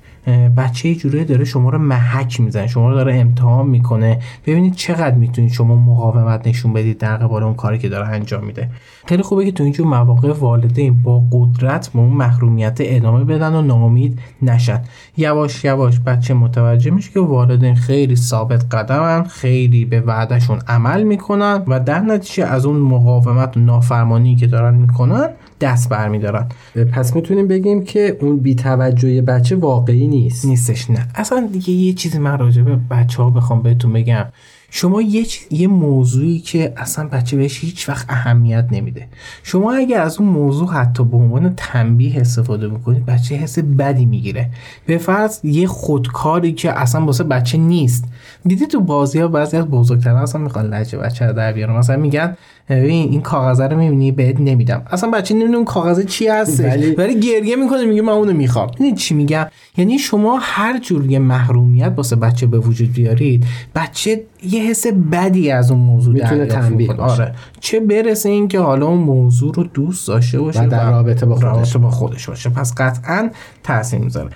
بچه 0.56 0.94
جوری 0.94 1.24
داره 1.24 1.44
شما 1.44 1.70
رو 1.70 1.78
محک 1.78 2.40
می‌زنه 2.40 2.66
شما 2.66 2.88
رو 2.88 2.94
داره 2.94 3.16
امتحان 3.16 3.66
می‌کنه. 3.66 4.18
ببینید 4.46 4.74
چقدر 4.74 5.14
می‌تونید 5.14 5.52
شما 5.52 5.76
مقاومت 5.76 6.46
نشون 6.46 6.72
بدید 6.72 6.98
در 6.98 7.16
قبال 7.16 7.42
اون 7.42 7.54
کاری 7.54 7.78
که 7.78 7.88
داره 7.88 8.08
انجام 8.08 8.44
میده. 8.44 8.70
خیلی 9.06 9.22
خوبه 9.22 9.44
که 9.44 9.52
تو 9.52 9.64
اینجور 9.64 9.86
مواقع 9.86 10.32
والدین 10.32 11.02
با 11.02 11.22
قدرت 11.32 11.88
به 11.88 11.98
اون 11.98 12.08
محرومیت 12.08 12.78
ادامه 12.80 13.24
بدن 13.24 13.54
و 13.54 13.62
ناامید 13.62 14.18
نشن. 14.42 14.80
یواش 15.16 15.64
یواش 15.64 16.00
بچه 16.00 16.34
متوجه 16.34 16.90
میشه 16.90 17.10
که 17.12 17.20
والدین 17.20 17.74
خیلی 17.74 18.16
ثابت 18.16 18.74
قدمن 18.74 19.24
خیلی 19.24 19.84
به 19.84 20.00
وعدهشون 20.00 20.58
عمل 20.68 21.02
می‌کنن 21.02 21.62
و 21.66 21.80
در 21.80 22.00
نتیجه 22.00 22.44
از 22.44 22.66
اون 22.66 22.76
مقاومت 22.76 23.56
و 23.56 23.60
نافرمانی 23.60 24.36
که 24.36 24.46
دارن 24.46 24.74
می‌کنن 24.74 25.28
دست 25.61 25.88
برمیدارن. 25.88 26.49
پس 26.92 27.16
می‌تونیم 27.16 27.49
بگیم 27.49 27.85
که 27.85 28.16
اون 28.21 28.38
بیتوجهی 28.38 29.21
بچه 29.21 29.57
واقعی 29.57 30.07
نیست. 30.07 30.44
نیستش 30.44 30.90
نه. 30.90 31.09
اصلا 31.14 31.49
دیگه 31.53 31.71
یه 31.71 31.92
چیزی 31.92 32.18
من 32.18 32.38
راجع 32.38 32.62
به 32.62 32.79
بچه 32.90 33.23
ها 33.23 33.31
بخوام 33.31 33.62
بهتون 33.62 33.92
بگم. 33.92 34.27
شما 34.70 35.02
یه, 35.02 35.26
یه 35.50 35.68
موضوعی 35.68 36.38
که 36.38 36.72
اصلا 36.76 37.09
بچه 37.09 37.37
بهش 37.37 37.61
هیچ 37.61 37.88
وقت 37.88 38.07
اهمیت 38.09 38.68
نمیده. 38.70 39.07
شما 39.42 39.72
اگه 39.72 39.96
از 39.96 40.18
اون 40.18 40.28
موضوع 40.28 40.68
حتی 40.68 41.04
به 41.04 41.16
عنوان 41.16 41.54
تنبیه 41.57 42.20
استفاده 42.20 42.68
می‌کنید 42.68 43.07
بچه 43.07 43.35
حس 43.35 43.59
بدی 43.59 44.07
می‌گیره. 44.07 44.50
به 44.87 44.98
فرض 44.98 45.44
یه 45.44 45.66
خودکاری 45.66 46.52
که 46.52 46.81
اصلا 46.81 47.04
واسه 47.04 47.24
بچه 47.24 47.59
نیست. 47.59 48.04
دیدی 48.44 48.66
تو 48.66 48.81
بازی 48.81 49.18
ها 49.18 49.28
بعضی 49.28 49.57
از 49.57 49.66
بزرگتر 49.66 50.11
اصلا 50.11 50.40
می‌خوان 50.40 50.74
لجه 50.74 50.98
بچه 50.98 51.26
رو 51.26 51.33
در 51.33 51.52
بیارن. 51.52 51.76
مثلا 51.76 51.96
میگن 51.96 52.37
ببین 52.68 53.11
این 53.11 53.20
کاغذ 53.20 53.61
رو 53.61 53.78
می‌بینی 53.78 54.12
بهت 54.12 54.40
نمیدم. 54.40 54.83
اصلا 54.90 55.11
بچه 55.11 55.35
نمی‌دونه 55.35 55.57
اون 55.57 55.64
کاغذ 55.64 56.07
چی 56.07 56.28
هست 56.28 56.61
ولی 56.98 57.20
گریه 57.20 57.57
می‌کنه 57.57 57.85
میگه 57.85 58.02
من 58.02 58.12
اونو 58.12 58.33
می‌خوام. 58.33 58.70
این 58.78 58.94
چی 58.94 59.14
میگم؟ 59.14 59.46
یعنی 59.76 59.98
شما 59.98 60.38
هر 60.42 60.78
جور 60.78 61.11
یه 61.11 61.18
محرومیت 61.18 61.92
واسه 61.96 62.16
بچه 62.16 62.46
به 62.46 62.59
وجود 62.59 62.92
بیارید 62.92 63.44
بچه 63.74 64.22
یه 64.42 64.58
حس 64.59 64.87
بدی 65.12 65.51
از 65.51 65.71
اون 65.71 65.81
موضوع 65.81 66.14
می‌تونه 66.14 66.47
تنبیه 66.47 66.92
آره. 66.92 67.35
چه 67.61 67.81
برسه 67.81 68.29
این 68.29 68.49
که 68.49 68.61
حالا 68.61 68.87
اون 68.87 68.99
موضوع 68.99 69.55
رو 69.55 69.64
دوست 69.64 70.09
داشته 70.09 70.40
باشه 70.40 70.62
و 70.62 70.68
در 70.68 70.90
رابطه 70.90 71.27
با 71.27 71.35
خودش. 71.35 71.44
رابطه 71.44 71.79
با 71.79 71.90
خودش 71.90 72.29
باشه. 72.29 72.51
پس 72.51 72.75
قطعا 72.77 73.31
تاثیر 73.62 74.01
می‌ذاره. 74.01 74.31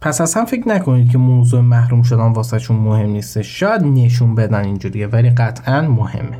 پس 0.00 0.20
اصلا 0.20 0.44
فکر 0.44 0.68
نکنید 0.68 1.10
که 1.10 1.18
موضوع 1.18 1.60
محروم 1.60 2.02
شدن 2.02 2.32
واسهشون 2.32 2.76
مهم 2.76 3.10
نیسته 3.10 3.42
شاید 3.42 3.82
نشون 3.82 4.34
بدن 4.34 4.64
اینجوریه 4.64 5.06
ولی 5.06 5.30
قطعا 5.30 5.80
مهمه. 5.80 6.38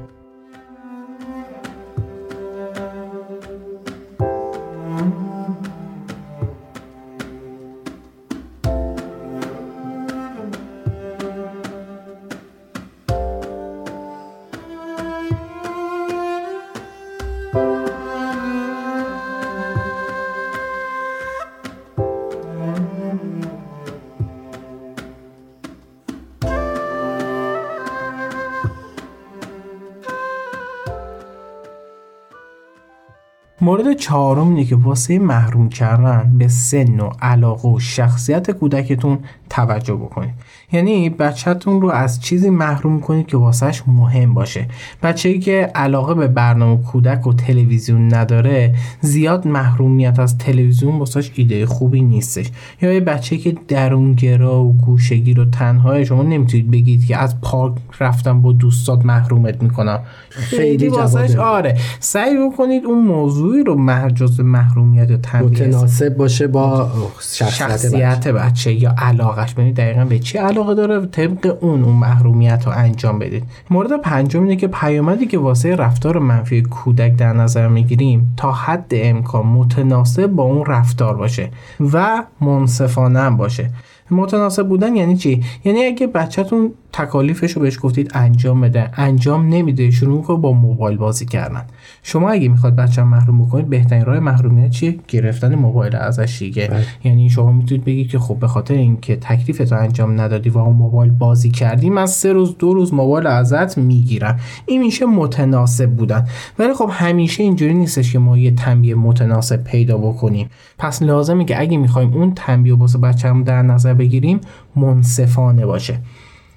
چهارم 33.96 34.48
اینه 34.48 34.64
که 34.64 34.76
واسه 34.76 35.18
محروم 35.18 35.68
کردن 35.68 36.32
به 36.38 36.48
سن 36.48 37.00
و 37.00 37.10
علاقه 37.22 37.68
و 37.68 37.78
شخصیت 37.78 38.50
کودکتون 38.50 39.18
توجه 39.56 39.94
بکنید. 39.94 40.34
یعنی 40.72 41.10
بچهتون 41.10 41.80
رو 41.80 41.90
از 41.90 42.20
چیزی 42.20 42.50
محروم 42.50 43.00
کنید 43.00 43.26
که 43.26 43.36
واسهش 43.36 43.82
مهم 43.86 44.34
باشه. 44.34 44.68
بچه‌ای 45.02 45.38
که 45.38 45.70
علاقه 45.74 46.14
به 46.14 46.28
برنامه 46.28 46.82
کودک 46.82 47.26
و 47.26 47.32
تلویزیون 47.32 48.14
نداره 48.14 48.74
زیاد 49.00 49.46
محرومیت 49.46 50.18
از 50.18 50.38
تلویزیون 50.38 50.98
واسهش 50.98 51.30
ایده 51.34 51.66
خوبی 51.66 52.02
نیستش. 52.02 52.50
یا 52.82 52.92
یه 52.92 53.00
بچه 53.00 53.36
که 53.36 53.56
درونگرا 53.68 54.64
و 54.64 54.72
گوشگیر 54.72 55.40
و 55.40 55.44
تنهای 55.44 56.06
شما 56.06 56.22
نمی‌تونید 56.22 56.70
بگید 56.70 57.06
که 57.06 57.16
از 57.16 57.40
پارک 57.40 57.74
رفتن 58.00 58.42
با 58.42 58.52
دوستات 58.52 59.04
محرومت 59.04 59.62
می‌کنم. 59.62 60.00
خیلی 60.30 60.88
واسهش 60.88 61.36
آره. 61.36 61.78
سعی 62.00 62.48
بکنید 62.48 62.84
اون 62.84 63.04
موضوعی 63.04 63.64
رو 63.64 63.74
محجوز 63.74 64.40
محرومیت 64.40 65.10
و 65.10 65.38
متناسب 65.38 66.16
باشه 66.16 66.46
با 66.46 66.90
شخصیت, 67.20 67.50
شخصیت 67.50 68.28
بچه. 68.28 68.72
یا 68.72 68.94
علاقش 68.98 69.45
ببینید 69.54 69.76
دقیقا 69.76 70.04
به 70.04 70.18
چی 70.18 70.38
علاقه 70.38 70.74
داره 70.74 71.06
طبق 71.06 71.56
اون 71.60 71.84
اون 71.84 71.94
محرومیت 71.94 72.62
رو 72.66 72.72
انجام 72.76 73.18
بدید. 73.18 73.44
مورد 73.70 74.00
پنجم 74.00 74.42
اینه 74.42 74.56
که 74.56 74.68
پیامدی 74.68 75.26
که 75.26 75.38
واسه 75.38 75.76
رفتار 75.76 76.18
منفی 76.18 76.62
کودک 76.62 77.16
در 77.16 77.32
نظر 77.32 77.68
می‌گیریم 77.68 78.34
تا 78.36 78.52
حد 78.52 78.90
امکان 78.92 79.46
متناسب 79.46 80.26
با 80.26 80.42
اون 80.42 80.66
رفتار 80.66 81.16
باشه 81.16 81.50
و 81.92 82.24
منصفانه 82.40 83.30
باشه. 83.30 83.70
متناسب 84.10 84.68
بودن 84.68 84.96
یعنی 84.96 85.16
چی؟ 85.16 85.44
یعنی 85.64 85.84
اگه 85.84 86.06
بچهتون 86.06 86.72
تکالیفش 86.96 87.52
رو 87.52 87.62
بهش 87.62 87.78
گفتید 87.82 88.10
انجام 88.14 88.60
بده. 88.60 88.90
انجام 88.94 89.48
نمیده. 89.48 89.90
شروع 89.90 90.22
کنه 90.22 90.36
با 90.36 90.52
موبایل 90.52 90.96
بازی 90.96 91.26
کردن. 91.26 91.64
شما 92.02 92.30
اگه 92.30 92.48
می‌خواد 92.48 92.76
بچه 92.76 93.02
محروم 93.02 93.44
بکنید 93.44 93.68
بهترین 93.68 94.04
راه 94.04 94.18
محرومیت 94.18 94.70
چیه؟ 94.70 94.98
گرفتن 95.08 95.54
موبایل 95.54 95.96
ازش 95.96 96.36
دیگه. 96.38 96.68
بله. 96.68 96.84
یعنی 97.04 97.30
شما 97.30 97.52
می‌تونید 97.52 97.84
بگید 97.84 98.08
که 98.08 98.18
خب 98.18 98.38
به 98.38 98.48
خاطر 98.48 98.74
اینکه 98.74 99.16
تکلیفت 99.16 99.72
رو 99.72 99.78
انجام 99.78 100.20
ندادی 100.20 100.50
و 100.50 100.58
اون 100.58 100.76
موبایل 100.76 101.12
بازی 101.12 101.50
کردی 101.50 101.90
من 101.90 102.06
سه 102.06 102.32
روز 102.32 102.58
دو 102.58 102.74
روز 102.74 102.94
موبایل 102.94 103.26
ازت 103.26 103.78
می‌گیرم. 103.78 104.40
این 104.66 104.82
میشه 104.82 105.06
متناسب 105.06 105.90
بودن. 105.90 106.26
ولی 106.58 106.74
خب 106.74 106.88
همیشه 106.92 107.42
اینجوری 107.42 107.74
نیستش 107.74 108.12
که 108.12 108.18
ما 108.18 108.38
یه 108.38 108.50
تنبیه 108.50 108.94
متناسب 108.94 109.64
پیدا 109.64 109.98
بکنیم. 109.98 110.48
پس 110.78 111.02
لازمه 111.02 111.44
که 111.44 111.60
اگه 111.60 111.76
می‌خوایم 111.76 112.12
اون 112.12 112.32
تنبیه 112.34 112.74
واسه 112.74 112.98
بچه‌مون 112.98 113.42
در 113.42 113.62
نظر 113.62 113.94
بگیریم 113.94 114.40
منصفانه 114.76 115.66
باشه. 115.66 115.98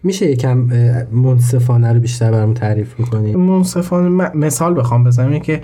میشه 0.04 0.32
یکم 0.32 0.58
منصفانه 1.12 1.94
رو 1.94 2.00
بیشتر 2.00 2.32
برام 2.32 2.54
تعریف 2.54 2.96
کنیم 2.96 3.40
منصفانه 3.40 4.10
مثال 4.36 4.80
بخوام 4.80 5.04
بزنم 5.04 5.40
که 5.40 5.62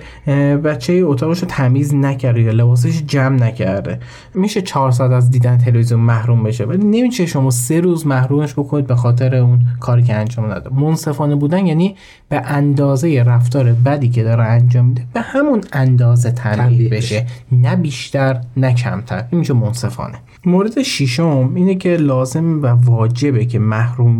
بچه 0.64 0.92
اتاقش 0.92 1.40
رو 1.40 1.48
تمیز 1.48 1.94
نکرده 1.94 2.42
یا 2.42 2.52
لباسش 2.52 3.02
جمع 3.06 3.36
نکرده. 3.46 3.98
میشه 4.34 4.62
400 4.62 5.12
از 5.12 5.30
دیدن 5.30 5.58
تلویزیون 5.58 6.00
محروم 6.00 6.42
بشه 6.42 6.64
ولی 6.64 6.84
نمیشه 6.84 7.26
شما 7.26 7.50
سه 7.50 7.80
روز 7.80 8.06
محرومش 8.06 8.52
بکنید 8.52 8.86
به 8.86 8.94
خاطر 8.94 9.34
اون 9.34 9.60
کاری 9.80 10.02
که 10.02 10.14
انجام 10.14 10.52
نده 10.52 10.74
منصفانه 10.74 11.34
بودن 11.34 11.66
یعنی 11.66 11.96
به 12.28 12.40
اندازه 12.40 13.22
رفتار 13.22 13.72
بدی 13.72 14.08
که 14.08 14.22
داره 14.22 14.44
انجام 14.44 14.84
میده 14.84 15.04
به 15.12 15.20
همون 15.20 15.60
اندازه 15.72 16.30
تنبیه 16.30 16.88
بشه. 16.88 17.26
نه 17.52 17.76
بیشتر 17.76 18.40
نه 18.56 18.74
کمتر. 18.74 19.24
این 19.30 19.38
میشه 19.38 19.54
منصفانه. 19.54 20.14
مورد 20.44 20.82
ششم 20.82 21.52
اینه 21.54 21.74
که 21.74 21.96
لازم 21.96 22.62
و 22.62 22.66
واجبه 22.66 23.44
که 23.44 23.58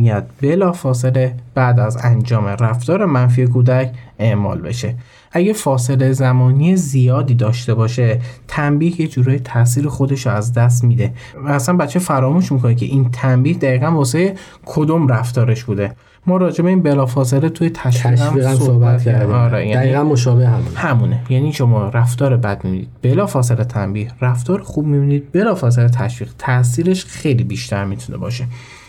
محرومیت 0.06 0.24
بلا 0.42 0.72
فاصله 0.72 1.34
بعد 1.54 1.80
از 1.80 1.98
انجام 2.02 2.46
رفتار 2.46 3.04
منفی 3.04 3.46
کودک 3.46 3.90
اعمال 4.18 4.60
بشه. 4.60 4.94
اگه 5.32 5.52
فاصله 5.52 6.12
زمانی 6.12 6.76
زیادی 6.76 7.34
داشته 7.34 7.74
باشه 7.74 8.20
تنبیه 8.48 9.00
یه 9.00 9.08
جورای 9.08 9.38
تاثیر 9.38 9.88
خودش 9.88 10.26
رو 10.26 10.32
از 10.32 10.52
دست 10.52 10.84
میده. 10.84 11.12
و 11.44 11.48
اصلا 11.48 11.76
بچه 11.76 11.98
فراموش 11.98 12.52
می‌کنه 12.52 12.74
که 12.74 12.86
این 12.86 13.10
تنبیه 13.10 13.54
دقیقا 13.54 13.90
واسه 13.90 14.34
کدوم 14.66 15.08
رفتارش 15.08 15.64
بوده. 15.64 15.92
ما 16.26 16.36
راجع 16.36 16.64
به 16.64 16.68
این 16.68 16.82
بلافاصله 16.82 17.48
توی 17.48 17.70
تشویق 17.70 18.20
هم 18.20 18.54
صحبت 18.54 19.04
کردیم. 19.04 19.34
آره 19.34 19.68
یعنی 19.68 19.86
دقیقا 19.86 20.02
مشابه 20.02 20.48
همونه. 20.48 20.78
همونه. 20.78 21.20
یعنی 21.28 21.52
شما 21.52 21.88
رفتار 21.88 22.36
بد 22.36 22.64
می‌بینید. 22.64 22.88
بلافاصله 23.02 23.64
تنبیه. 23.64 24.10
رفتار 24.20 24.62
خوب 24.62 24.86
می‌بینید. 24.86 25.32
بلافاصله 25.32 25.88
تشویق. 25.88 26.30
تاثیرش 26.38 27.04
خیلی 27.04 27.44
بیشتر 27.44 27.84
می‌تونه 27.84 28.18
باشه. 28.18 28.44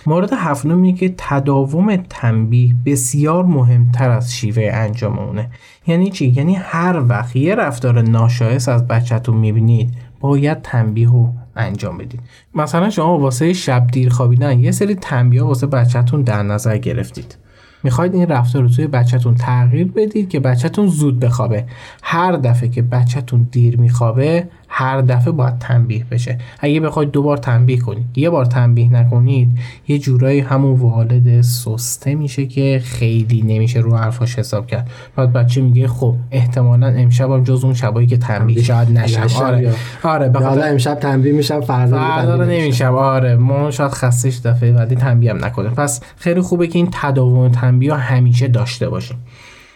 مورد 0.08 0.34
هفتم 0.34 0.82
اینه 0.82 0.98
که 0.98 1.14
تداوم 1.18 1.96
تنبیه 1.96 2.76
بسیار 2.86 3.46
مهمتر 3.46 4.10
از 4.10 4.36
شیوه 4.36 4.70
انجام 4.74 5.20
اونه. 5.20 5.50
یعنی 5.88 6.10
چی؟ 6.10 6.28
یعنی 6.28 6.56
هر 6.56 7.04
وقت 7.08 7.36
یه 7.36 7.56
رفتار 7.56 8.02
ناشایست 8.02 8.70
از 8.70 8.88
بچهتون 8.88 9.38
می‌بینید 9.38 9.94
باید 10.20 10.62
تنبیه 10.62 11.10
و 11.10 11.28
انجام 11.56 11.98
بدید. 11.98 12.20
مثلا 12.56 12.90
شما 12.90 13.20
واسه 13.20 13.54
شب 13.54 13.88
دیر 13.88 14.10
خوابیدن 14.10 14.60
یه 14.60 14.72
سری 14.72 14.96
تنبیه 14.96 15.44
واسه 15.44 15.68
بچهتون 15.68 16.22
در 16.22 16.44
نظر 16.44 16.78
گرفتید. 16.78 17.38
می‌خواید 17.84 18.14
این 18.14 18.28
رفتار 18.28 18.62
رو 18.62 18.70
توی 18.70 18.88
بچهتون 18.88 19.36
تغییر 19.36 19.88
بدید 19.88 20.30
که 20.30 20.40
بچهتون 20.40 20.88
زود 20.88 21.20
بخوابه. 21.20 21.66
هر 22.04 22.32
دفعه 22.32 22.70
که 22.70 22.82
بچهتون 22.82 23.48
دیر 23.52 23.80
میخوابه 23.80 24.48
هر 24.68 25.02
دفعه 25.02 25.32
باید 25.32 25.60
تنبیه 25.60 26.06
بشه. 26.12 26.38
اگه 26.60 26.80
بخواید 26.80 27.12
دو 27.12 27.24
بار 27.24 27.38
تنبیه 27.38 27.78
کنید 27.78 28.06
یه 28.16 28.30
بار 28.30 28.46
تنبیه 28.46 28.94
نکنید 28.94 29.60
یه 29.88 30.00
جورایی 30.00 30.40
همون 30.40 30.80
والد 30.80 31.42
سسته 31.42 32.16
میشه 32.16 32.46
که 32.46 32.82
خیلی 32.86 33.42
نمیشه 33.42 33.80
رو 33.80 33.96
حرفاش 33.96 34.40
حساب 34.40 34.68
کرد. 34.68 34.90
بعد 35.16 35.34
بچه 35.34 35.62
میگه 35.62 35.88
خب 35.88 36.16
احتمالا 36.32 36.88
امشب 36.88 37.32
هم 37.32 37.44
جز 37.44 37.64
اون 37.64 37.74
شبایی 37.74 38.08
که 38.08 38.18
تنبیه 38.18 38.64
شاید 38.64 38.92
نشم. 38.92 39.44
آره. 39.44 39.74
آره 40.04 40.32
حالا 40.32 40.64
امشب 40.64 40.96
تنبیه 40.96 41.34
میشم 41.34 41.62
فردا 41.62 41.98
فردا 41.98 42.46
نمیشم. 42.46 42.96
آره 42.96 43.36
ما 43.36 43.72
شاید 43.72 43.92
خستش 43.92 44.38
دفعه 44.38 44.72
بعدی 44.72 44.96
تنبیه 44.96 45.32
هم 45.32 45.46
نکنه 45.46 45.70
پس 45.70 46.02
خیلی 46.18 46.42
خوبه 46.42 46.68
که 46.68 46.80
این 46.80 46.90
تداوم 46.92 47.50
تنبیه 47.50 47.94
همیشه 47.94 48.48
داشته 48.48 48.90
باشیم. 48.90 49.18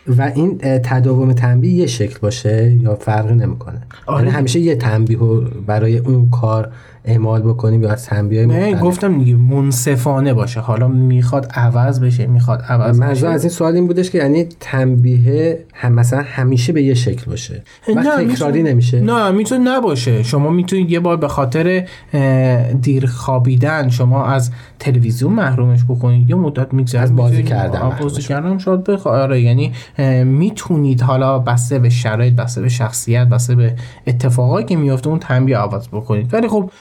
و 0.07 0.31
این 0.35 0.57
تداوم 0.57 1.33
تنبیه 1.33 1.73
یه 1.73 1.87
شکل 1.87 2.19
باشه 2.19 2.77
یا 2.81 2.95
فرقی 2.95 3.33
نمی‌کنه 3.33 3.81
آره. 4.05 4.19
یعنی 4.19 4.37
همیشه 4.37 4.59
یه 4.59 4.75
تنبیه 4.75 5.19
برای 5.67 5.97
اون 5.97 6.29
کار 6.29 6.71
اعمال 7.05 7.41
بکنیم 7.41 7.83
یا 7.83 7.89
از 7.89 8.05
تنبیه 8.05 8.47
های 8.47 8.75
گفتم 8.75 9.17
دیگه 9.17 9.35
منصفانه 9.35 10.33
باشه. 10.33 10.59
حالا 10.59 10.87
می‌خواد 10.87 11.51
عوض 11.53 11.99
بشه 11.99 12.27
می‌خواد 12.27 12.61
عوض 12.61 13.01
بشه. 13.01 13.27
از 13.27 13.43
این 13.43 13.49
سوال 13.49 13.75
این 13.75 13.87
بودش 13.87 14.11
که 14.11 14.17
یعنی 14.17 14.47
تنبیه 14.59 15.65
هم 15.73 15.93
مثلا 15.93 16.21
همیشه 16.25 16.73
به 16.73 16.83
یه 16.83 16.93
شکل 16.93 17.31
باشه. 17.31 17.63
و 17.95 18.03
تکراری 18.03 18.63
نمیشه. 18.63 19.01
نه 19.01 19.31
می‌تونه 19.31 19.77
نباشه. 19.77 20.23
شما 20.23 20.49
می‌تونید 20.49 20.91
یه 20.91 20.99
بار 20.99 21.17
به 21.17 21.27
خاطر 21.27 21.87
دیر 22.81 23.05
خوابیدن 23.05 23.89
شما 23.89 24.25
از 24.25 24.51
تلویزیون 24.79 25.33
محرومش 25.33 25.83
بکنید. 25.83 26.29
یه 26.29 26.35
مدت 26.35 26.73
میگذره 26.73 27.01
از 27.01 27.15
بازی 27.15 27.43
کردن 27.43 27.91
بازی 28.01 28.21
کردن 28.21 28.57
شاید 28.57 28.89
آره 28.89 29.41
یعنی 29.41 29.71
می‌تونید 30.23 31.01
حالا 31.01 31.39
بسته 31.39 31.79
به 31.79 31.89
شرایط 31.89 32.33
بسته 32.33 32.61
به 32.61 32.69
شخصیت 32.69 33.27
بسته 33.27 33.55
به 33.55 33.75
اتفاقایی 34.07 34.65
که 34.65 34.75
میفته 34.75 35.09
اون 35.09 35.19
تنبیه 35.19 35.57
عوض 35.57 35.87
بکنید. 35.87 36.33
ولی 36.33 36.47
خب 36.47 36.71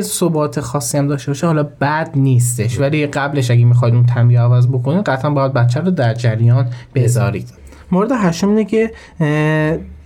ثبات 0.00 0.60
خاصی 0.60 0.98
هم 0.98 1.08
داشته 1.08 1.30
باشه 1.30 1.46
حالا 1.46 1.62
بد 1.80 2.10
نیستش. 2.14 2.80
ولی 2.80 3.06
قبلش 3.06 3.50
اگه 3.50 3.64
می‌خواید 3.64 3.94
اون 3.94 4.06
تنبیه 4.06 4.40
عوض 4.40 4.66
بکنید 4.68 5.04
قطعا 5.04 5.30
باید 5.30 5.52
بچه 5.52 5.80
رو 5.80 5.90
در 5.90 6.14
جریان 6.14 6.66
بذارید. 6.94 7.48
مورد 7.92 8.12
هشتم 8.12 8.48
اینه 8.48 8.64
که 8.64 8.90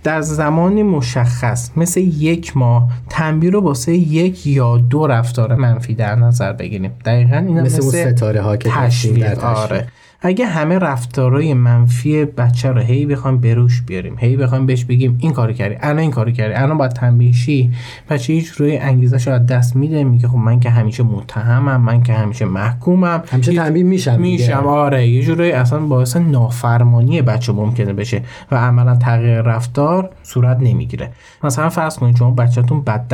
در 0.03 0.21
زمانی 0.21 0.83
مشخص 0.83 1.71
مثل 1.77 1.99
یک 1.99 2.57
ماه 2.57 2.89
تنبیه 3.09 3.49
رو 3.49 3.61
واسه 3.61 3.93
یک 3.93 4.47
یا 4.47 4.77
دو 4.77 5.07
رفتار 5.07 5.55
منفی 5.55 5.95
در 5.95 6.15
نظر 6.15 6.53
بگیریم. 6.53 6.91
دقیقا 7.05 7.37
این 7.37 7.61
مثل, 7.61 7.77
مثل 7.77 8.15
ستاره 8.15 8.41
ها 8.41 8.57
که 8.57 8.69
تشویق. 8.69 9.43
آره. 9.43 9.87
اگه 10.21 10.45
همه 10.45 10.79
رفتارهای 10.79 11.53
منفی 11.53 12.25
بچه 12.25 12.71
رو 12.71 12.81
هی 12.81 13.05
بخوایم 13.05 13.37
بروش 13.37 13.81
بیاریم 13.81 14.15
هی 14.19 14.37
بخوایم 14.37 14.65
بهش 14.65 14.85
بگیم 14.85 15.17
این 15.21 15.33
کارو 15.33 15.53
کردی 15.53 15.75
الان 15.81 15.99
این 15.99 16.11
کارو 16.11 16.31
کردی 16.31 16.53
الان 16.53 16.77
باید 16.77 16.91
تنبیه 16.91 17.31
شی 17.31 17.71
بچه 18.09 18.33
هیچ 18.33 18.47
روی 18.47 18.77
انگیزش 18.77 19.27
از 19.27 19.45
دست 19.45 19.75
میده 19.75 20.03
میگه 20.03 20.27
خب 20.27 20.37
من 20.37 20.59
که 20.59 20.69
همیشه 20.69 21.03
متهمم 21.03 21.81
من 21.81 22.03
که 22.03 22.13
همیشه 22.13 22.45
محکومم. 22.45 23.23
همیشه 23.31 23.53
تنبیه 23.53 23.83
میشم 23.83 24.21
میشم 24.21 24.67
آره 24.67 25.07
یه 25.07 25.23
جوری 25.23 25.51
اصلا 25.51 25.79
باعث 25.79 26.17
نافرمانی 26.17 27.21
بچه 27.21 27.53
ممکنه 27.53 27.93
بشه 27.93 28.21
و 28.51 28.55
عملا 28.55 28.95
تغییر 28.95 29.41
رفتار 29.41 30.09
صورت 30.23 30.57
نمی‌گیره. 30.59 31.11
مثلا 31.43 31.69
فرض 31.69 31.97
کنید 31.97 32.15
شما 32.15 32.31
بچهتون 32.31 32.81
بد 32.81 33.07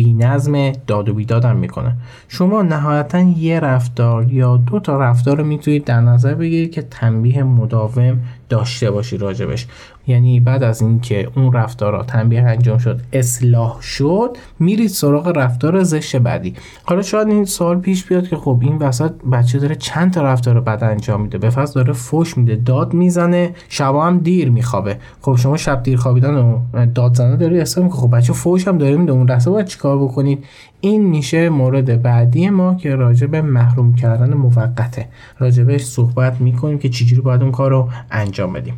دهن 0.00 0.18
بی‌نظم 0.18 0.72
داد 0.86 1.08
و 1.08 1.14
بیدادم 1.14 1.56
می‌کنه. 1.56 1.96
شما 2.28 2.62
نهایتا 2.62 3.20
یه 3.20 3.60
رفتار 3.60 4.32
یا 4.32 4.56
دو 4.56 4.80
تا 4.80 4.96
رفتار 4.96 5.38
رو 5.38 5.44
می‌تونید 5.44 5.84
در 5.84 6.00
نظر 6.00 6.34
بگیرید 6.34 6.72
که 6.72 6.82
تنبیه 6.82 7.42
مداوم 7.42 8.18
داشته 8.50 8.90
باشی 8.90 9.16
راجبش. 9.16 9.66
یعنی 10.06 10.40
بعد 10.40 10.62
از 10.62 10.82
اینکه 10.82 11.28
اون 11.36 11.52
رفتارا 11.52 12.02
تنبیه 12.02 12.42
انجام 12.42 12.78
شد 12.78 13.00
اصلاح 13.12 13.80
شد 13.80 14.36
میرید 14.58 14.88
سراغ 14.88 15.32
رفتار 15.36 15.82
زشت 15.82 16.16
بعدی. 16.16 16.54
حالا 16.84 17.02
شاید 17.02 17.28
این 17.28 17.44
سوال 17.44 17.78
پیش 17.78 18.04
بیاد 18.04 18.28
که 18.28 18.36
خب 18.36 18.58
این 18.62 18.76
وسط 18.76 19.12
بچه 19.32 19.58
داره 19.58 19.74
چند 19.74 20.12
تا 20.12 20.22
رفتار 20.22 20.60
بد 20.60 20.84
انجام 20.84 21.20
میده؟ 21.20 21.38
به 21.38 21.50
فرض 21.50 21.72
داره 21.72 21.92
فوش 21.92 22.36
میده 22.36 22.56
داد 22.56 22.94
می‌زنه 22.94 23.54
شبا 23.68 24.06
هم 24.06 24.18
دیر 24.18 24.50
میخوابه. 24.50 24.96
خب 25.20 25.36
شما 25.36 25.56
شب 25.56 25.82
دیر 25.82 25.96
خوابیدن 25.96 26.34
و 26.34 26.86
داد 26.94 27.14
زنه 27.14 27.36
داری 27.36 27.60
حساب 27.60 27.88
که 27.88 27.94
خب 27.94 28.16
بچه 28.16 28.32
فوش 28.32 28.68
هم 28.68 28.78
داره 28.78 28.96
میده. 28.96 29.12
اون 29.12 29.30
لحظه 29.30 29.50
باید 29.50 29.66
چیکار 29.66 29.98
بکنید 29.98 30.44
این 30.80 31.06
میشه 31.06 31.48
مورد 31.48 32.02
بعدی 32.02 32.50
ما 32.50 32.74
که 32.74 32.96
راجع 32.96 33.26
به 33.26 33.42
محروم 33.42 33.94
کردن 33.94 34.34
موقته. 34.34 35.08
راجبش 35.38 35.84
صحبت 35.84 36.40
می‌کنیم 36.40 36.78
که 36.78 36.88
چجوری 36.88 37.22
باید 37.22 37.42
اون 37.42 37.52
کار 37.52 37.70
رو 37.70 37.88
انجام 38.10 38.52
بدیم. 38.52 38.74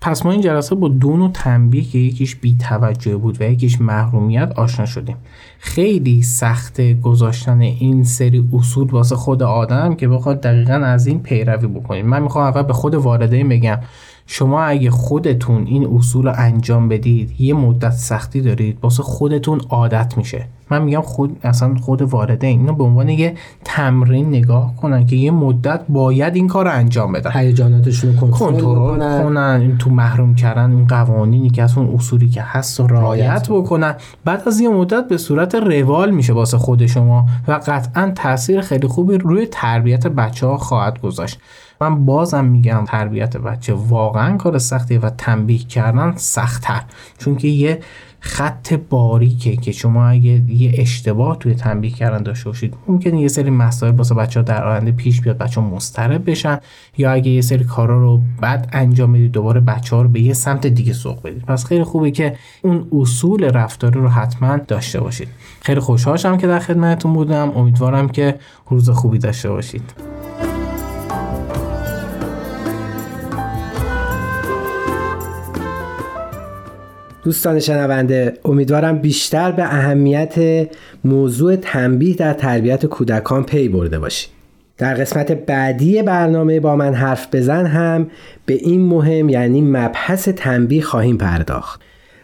پس 0.00 0.26
ما 0.26 0.32
این 0.32 0.40
جلسه 0.40 0.74
با 0.74 0.88
دو 0.88 1.16
نوع 1.16 1.30
تنبیه 1.34 1.84
که 1.84 1.98
یکیش 1.98 2.36
بیتوجه 2.36 3.16
بود 3.16 3.40
و 3.40 3.44
یکیش 3.44 3.80
محرومیت 3.80 4.52
آشنا 4.56 4.86
شدیم. 4.86 5.16
خیلی 5.58 6.22
سخت 6.22 6.80
گذاشتن 6.80 7.60
این 7.60 8.04
سری 8.04 8.48
اصول 8.52 8.90
واسه 8.90 9.16
خود 9.16 9.42
آدم 9.42 9.94
که 9.94 10.08
بخواد 10.08 10.40
دقیقا 10.40 10.74
از 10.74 11.06
این 11.06 11.20
پیروی 11.20 11.66
بکنیم. 11.66 12.06
من 12.06 12.22
می‌خوام 12.22 12.44
اول 12.44 12.62
به 12.62 12.72
خود 12.72 12.94
وارده 12.94 13.44
بگم. 13.44 13.78
شما 14.26 14.62
اگه 14.62 14.90
خودتون 14.90 15.66
این 15.66 15.96
اصول 15.96 16.26
رو 16.26 16.32
انجام 16.36 16.88
بدید 16.88 17.40
یه 17.40 17.54
مدت 17.54 17.92
سختی 17.92 18.40
دارید 18.40 18.78
واسه 18.82 19.02
خودتون 19.02 19.60
عادت 19.70 20.18
میشه. 20.18 20.46
من 20.70 20.82
میگم 20.82 21.00
خود 21.00 21.36
اصلا 21.42 21.74
خود 21.74 22.02
وارده 22.02 22.46
اینو 22.46 22.72
به 22.72 22.84
عنوان 22.84 23.08
یه 23.08 23.34
تمرین 23.64 24.28
نگاه 24.28 24.76
کنن 24.76 25.06
که 25.06 25.16
یه 25.16 25.30
مدت 25.30 25.80
باید 25.88 26.36
این 26.36 26.48
کار 26.48 26.64
رو 26.64 26.70
انجام 26.70 27.12
بدن. 27.12 27.30
هیجاناتشون 27.30 28.16
رو 28.16 28.30
کنترل 28.30 29.22
کنن 29.22 29.78
تو 29.78 29.90
محروم 29.90 30.34
کردن 30.34 30.72
اون 30.72 30.86
قوانینی 30.86 31.50
که 31.50 31.62
از 31.62 31.78
اون 31.78 31.94
اصولی 31.94 32.28
که 32.28 32.42
هست 32.42 32.80
و 32.80 32.86
رعایت 32.86 33.48
بکنن. 33.50 33.94
بعد 34.24 34.42
از 34.46 34.60
یه 34.60 34.68
مدت 34.68 35.08
به 35.08 35.16
صورت 35.16 35.54
روال 35.54 36.10
میشه 36.10 36.32
واسه 36.32 36.58
خود 36.58 36.86
شما 36.86 37.26
و 37.48 37.52
قطعا 37.52 38.12
تاثیر 38.14 38.60
خیلی 38.60 38.88
خوبی 38.88 39.18
روی 39.18 39.46
تربیت 39.46 40.06
بچه 40.06 40.46
ها 40.46 40.56
خواهد 40.56 41.00
گذاشت. 41.00 41.40
من 41.80 42.04
بازم 42.04 42.44
میگم 42.44 42.84
تربیت 42.86 43.36
بچه 43.36 43.72
واقعا 43.72 44.36
کار 44.36 44.58
سختیه 44.58 44.98
و 44.98 45.10
تنبیه 45.10 45.58
کردن 45.58 46.12
سختتر. 46.16 46.82
چون 47.18 47.36
که 47.36 47.48
یه 47.48 47.80
خط 48.26 48.72
باریکه 48.72 49.56
که 49.56 49.72
شما 49.72 50.06
اگه 50.06 50.42
یه 50.48 50.72
اشتباه 50.74 51.38
توی 51.38 51.54
تنبیه 51.54 51.90
کردن 51.90 52.22
داشته 52.22 52.50
باشید 52.50 52.74
ممکنه 52.88 53.20
یه 53.20 53.28
سری 53.28 53.50
مسائل 53.50 53.94
واسه 53.94 54.14
بچه 54.14 54.40
ها 54.40 54.44
در 54.44 54.64
آینده 54.64 54.92
پیش 54.92 55.20
بیاد 55.20 55.38
بچه 55.38 55.60
ها 55.60 55.66
مضطرب 55.66 56.30
بشن. 56.30 56.58
یا 56.98 57.12
اگه 57.12 57.30
یه 57.30 57.40
سری 57.40 57.64
کارا 57.64 58.00
رو 58.00 58.20
بد 58.42 58.68
انجام 58.72 59.12
بدید 59.12 59.32
دوباره 59.32 59.60
بچه 59.60 59.96
ها 59.96 60.02
رو 60.02 60.08
به 60.08 60.20
یه 60.20 60.32
سمت 60.32 60.66
دیگه 60.66 60.92
سوق 60.92 61.22
بدید. 61.22 61.42
پس 61.42 61.64
خیلی 61.64 61.84
خوبه 61.84 62.10
که 62.10 62.36
اون 62.62 62.86
اصول 62.92 63.44
رفتاری 63.44 64.00
رو 64.00 64.08
حتما 64.08 64.56
داشته 64.56 65.00
باشید. 65.00 65.28
خیلی 65.60 65.80
خوشحالم 65.80 66.38
که 66.38 66.46
در 66.46 66.58
خدمتتون 66.58 67.12
بودم. 67.12 67.50
امیدوارم 67.56 68.08
که 68.08 68.38
روز 68.70 68.90
خوبی 68.90 69.18
داشته 69.18 69.50
باشید. 69.50 70.13
دوستان 77.24 77.60
شنونده 77.60 78.38
امیدوارم 78.44 78.98
بیشتر 78.98 79.52
به 79.52 79.62
اهمیت 79.62 80.68
موضوع 81.04 81.56
تنبیه 81.56 82.16
در 82.16 82.32
تربیت 82.32 82.86
کودکان 82.86 83.44
پی 83.44 83.68
برده 83.68 83.98
باشید 83.98 84.30
در 84.78 84.94
قسمت 84.94 85.32
بعدی 85.32 86.02
برنامه 86.02 86.60
با 86.60 86.76
من 86.76 86.94
حرف 86.94 87.34
بزن 87.34 87.66
هم 87.66 88.10
به 88.46 88.54
این 88.54 88.80
مهم 88.80 89.28
یعنی 89.28 89.60
مبحث 89.60 90.28
تنبیه 90.28 90.82
خواهیم 90.82 91.16
پرداخت. 91.16 91.80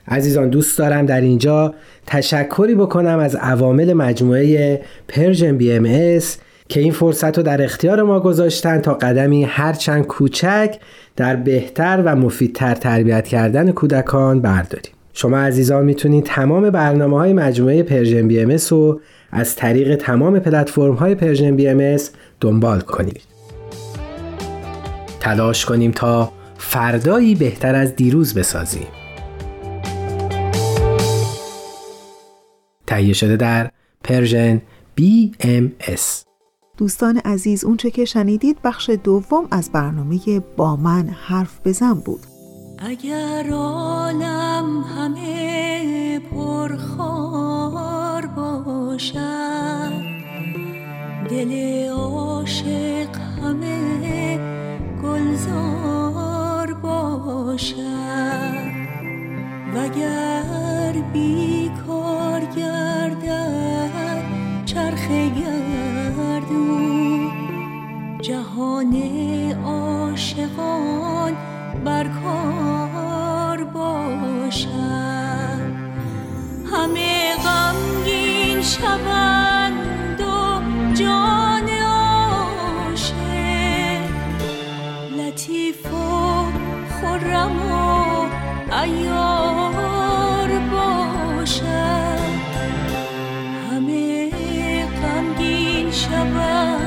عزیزان 0.08 0.48
دوست 0.48 0.78
دارم 0.78 1.06
در 1.06 1.20
اینجا 1.20 1.74
تشکری 2.06 2.74
بکنم 2.74 3.18
از 3.18 3.36
عوامل 3.36 3.92
مجموعه 3.92 4.80
Persian 5.08 5.56
BMS 5.56 6.38
که 6.70 6.80
این 6.80 6.92
فرصت 6.92 7.36
رو 7.36 7.42
در 7.42 7.62
اختیار 7.62 8.02
ما 8.02 8.20
گذاشتن 8.20 8.78
تا 8.78 8.94
قدمی 8.94 9.44
هرچند 9.44 10.06
کوچک 10.06 10.78
در 11.16 11.36
بهتر 11.36 12.02
و 12.04 12.16
مفیدتر 12.16 12.74
تربیت 12.74 13.28
کردن 13.28 13.72
کودکان 13.72 14.40
برداریم. 14.40 14.92
شما 15.12 15.38
عزیزان 15.38 15.84
می‌تونید 15.84 16.24
تمام 16.24 16.70
برنامه 16.70 17.18
های 17.18 17.32
مجموعه 17.32 17.82
Persian 17.82 18.28
BMS 18.28 18.56
رو 18.70 19.00
از 19.32 19.56
طریق 19.56 19.96
تمام 19.96 20.38
پلتفرم 20.38 20.94
های 20.94 21.14
Persian 21.14 21.56
BMS 21.56 21.96
دنبال 22.40 22.80
کنید. 22.80 23.20
تلاش 25.20 25.64
کنیم 25.64 25.90
تا 25.90 26.32
فردایی 26.58 27.34
بهتر 27.34 27.74
از 27.74 27.96
دیروز 27.96 28.34
بسازیم. 28.34 28.86
تهیه 32.86 33.12
شده 33.12 33.36
در 33.36 33.70
Persian 34.04 34.62
BMS 35.00 36.29
دوستان 36.80 37.18
عزیز 37.18 37.64
اونچه 37.64 37.90
که 37.90 38.04
شنیدید 38.04 38.58
بخش 38.64 38.90
دوم 39.04 39.48
از 39.50 39.72
برنامه 39.72 40.40
با 40.56 40.76
من 40.76 41.08
حرف 41.08 41.60
بزن 41.64 41.94
بود. 41.94 42.20
اگر 42.78 43.50
عالم 43.50 44.80
همه 44.80 46.18
پرخار 46.18 48.26
باشد 48.26 49.92
دل 51.30 51.88
عاشق 51.88 53.16
همه 53.16 54.38
گلزار 55.02 56.74
باشد. 56.74 58.70
وگر 59.74 60.92
بیکار 61.12 62.40
گردد 62.56 64.24
چرخه 64.64 65.30
جهان 68.30 68.94
عاشقان 69.64 71.34
برکار 71.84 73.64
باشد 73.64 74.70
همه 76.72 77.34
غمگین 77.44 78.62
شوند 78.62 80.20
و 80.20 80.60
جان 80.94 81.68
عاشق. 81.86 83.14
لطیف 85.18 85.92
و 85.94 85.96
خرم 87.00 87.56
و 87.72 87.72
ایار 88.82 90.50
باشد 90.72 92.30
همه 93.70 94.30
غمگین 95.02 95.90
شوند. 95.90 96.79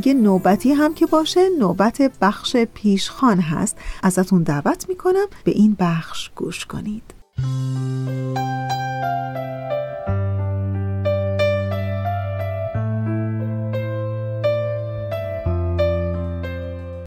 دیگه 0.00 0.14
نوبتی 0.14 0.72
هم 0.72 0.94
که 0.94 1.06
باشه 1.06 1.48
نوبت 1.58 2.02
بخش 2.20 2.56
پیشخان 2.56 3.40
هست. 3.40 3.78
ازتون 4.02 4.42
دعوت 4.42 4.88
می‌کنم 4.88 5.26
به 5.44 5.50
این 5.50 5.76
بخش 5.78 6.30
گوش 6.36 6.66
کنید. 6.66 7.02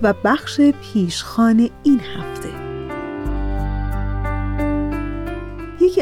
و 0.01 0.13
بخش 0.23 0.61
پیشخان 0.61 1.69
این 1.83 1.99
هفته. 1.99 2.52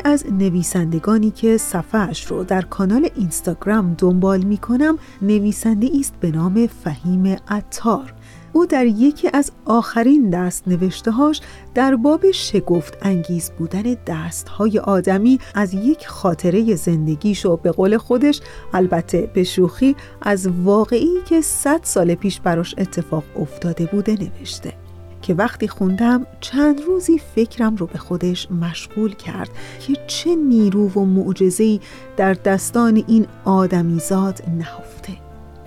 یکی 0.01 0.09
از 0.09 0.25
نویسندگانی 0.33 1.31
که 1.31 1.57
صفحش 1.57 2.25
رو 2.25 2.43
در 2.43 2.61
کانال 2.61 3.09
اینستاگرام 3.15 3.95
دنبال 3.97 4.43
می 4.43 4.57
کنم 4.57 4.97
نویسنده 5.21 5.89
است 5.99 6.13
به 6.19 6.31
نام 6.31 6.67
فهیم 6.67 7.37
عطار. 7.47 8.13
او 8.53 8.65
در 8.65 8.85
یکی 8.85 9.29
از 9.33 9.51
آخرین 9.65 10.29
دست 10.29 10.67
نوشتهاش 10.67 11.41
در 11.75 11.95
باب 11.95 12.31
شگفت 12.31 12.97
انگیز 13.01 13.51
بودن 13.57 13.95
دستهای 14.07 14.79
آدمی 14.79 15.39
از 15.55 15.73
یک 15.73 16.07
خاطره 16.07 16.75
زندگیش 16.75 17.45
و 17.45 17.57
به 17.57 17.71
قول 17.71 17.97
خودش 17.97 18.41
البته 18.73 19.31
به 19.33 19.43
شوخی 19.43 19.95
از 20.21 20.47
واقعی 20.47 21.21
که 21.25 21.41
صد 21.41 21.79
سال 21.83 22.15
پیش 22.15 22.39
براش 22.39 22.75
اتفاق 22.77 23.23
افتاده 23.39 23.85
بوده 23.85 24.11
نوشته. 24.11 24.80
که 25.22 25.34
وقتی 25.34 25.67
خوندم 25.67 26.26
چند 26.39 26.82
روزی 26.82 27.22
فکرم 27.36 27.76
رو 27.76 27.88
به 27.88 27.97
خودش 27.97 28.51
مشغول 28.51 29.15
کرد 29.15 29.49
که 29.80 29.93
چه 30.07 30.36
نیرو 30.36 30.89
و 30.89 31.05
معجزه‌ای 31.05 31.80
در 32.17 32.34
دستان 32.34 33.03
این 33.07 33.28
آدمیزاد 33.45 34.43
نهفته. 34.57 35.13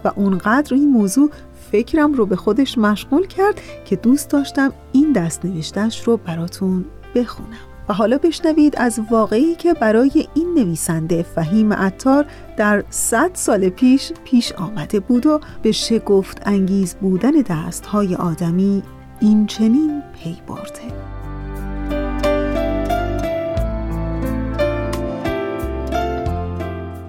و 0.04 0.12
اونقدر 0.16 0.74
این 0.74 0.88
موضوع 0.88 1.30
فکرم 1.70 2.12
رو 2.12 2.26
به 2.26 2.36
خودش 2.36 2.78
مشغول 2.78 3.26
کرد 3.26 3.60
که 3.84 3.96
دوست 3.96 4.30
داشتم 4.30 4.72
این 4.92 5.12
دست 5.12 5.44
نوشتش 5.44 6.08
رو 6.08 6.16
براتون 6.16 6.84
بخونم. 7.14 7.74
و 7.88 7.92
حالا 7.94 8.18
بشنوید 8.18 8.74
از 8.76 9.00
واقعی 9.10 9.54
که 9.54 9.74
برای 9.74 10.28
این 10.34 10.54
نویسنده 10.54 11.22
فهیم 11.22 11.72
عطار 11.72 12.26
در 12.56 12.84
صد 12.90 13.30
سال 13.34 13.68
پیش 13.68 14.12
پیش 14.24 14.52
آمده 14.52 15.00
بود 15.00 15.26
و 15.26 15.40
به 15.62 15.72
شگفت 15.72 16.42
انگیز 16.46 16.94
بودن 16.94 17.30
دستهای 17.30 18.14
آدمی 18.14 18.82
این 19.20 19.46
چنین 19.46 20.02
پی 20.14 20.36
برده 20.46 21.14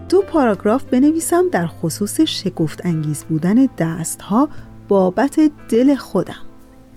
دو 0.10 0.22
پاراگراف 0.22 0.84
بنویسم 0.84 1.50
در 1.52 1.68
خصوص 1.68 2.22
شگفت 2.22 2.86
انگیز 2.86 3.24
بودن 3.24 3.66
دستها 3.78 4.50
بابت 4.88 5.40
دل 5.70 5.96
خودم. 5.96 6.42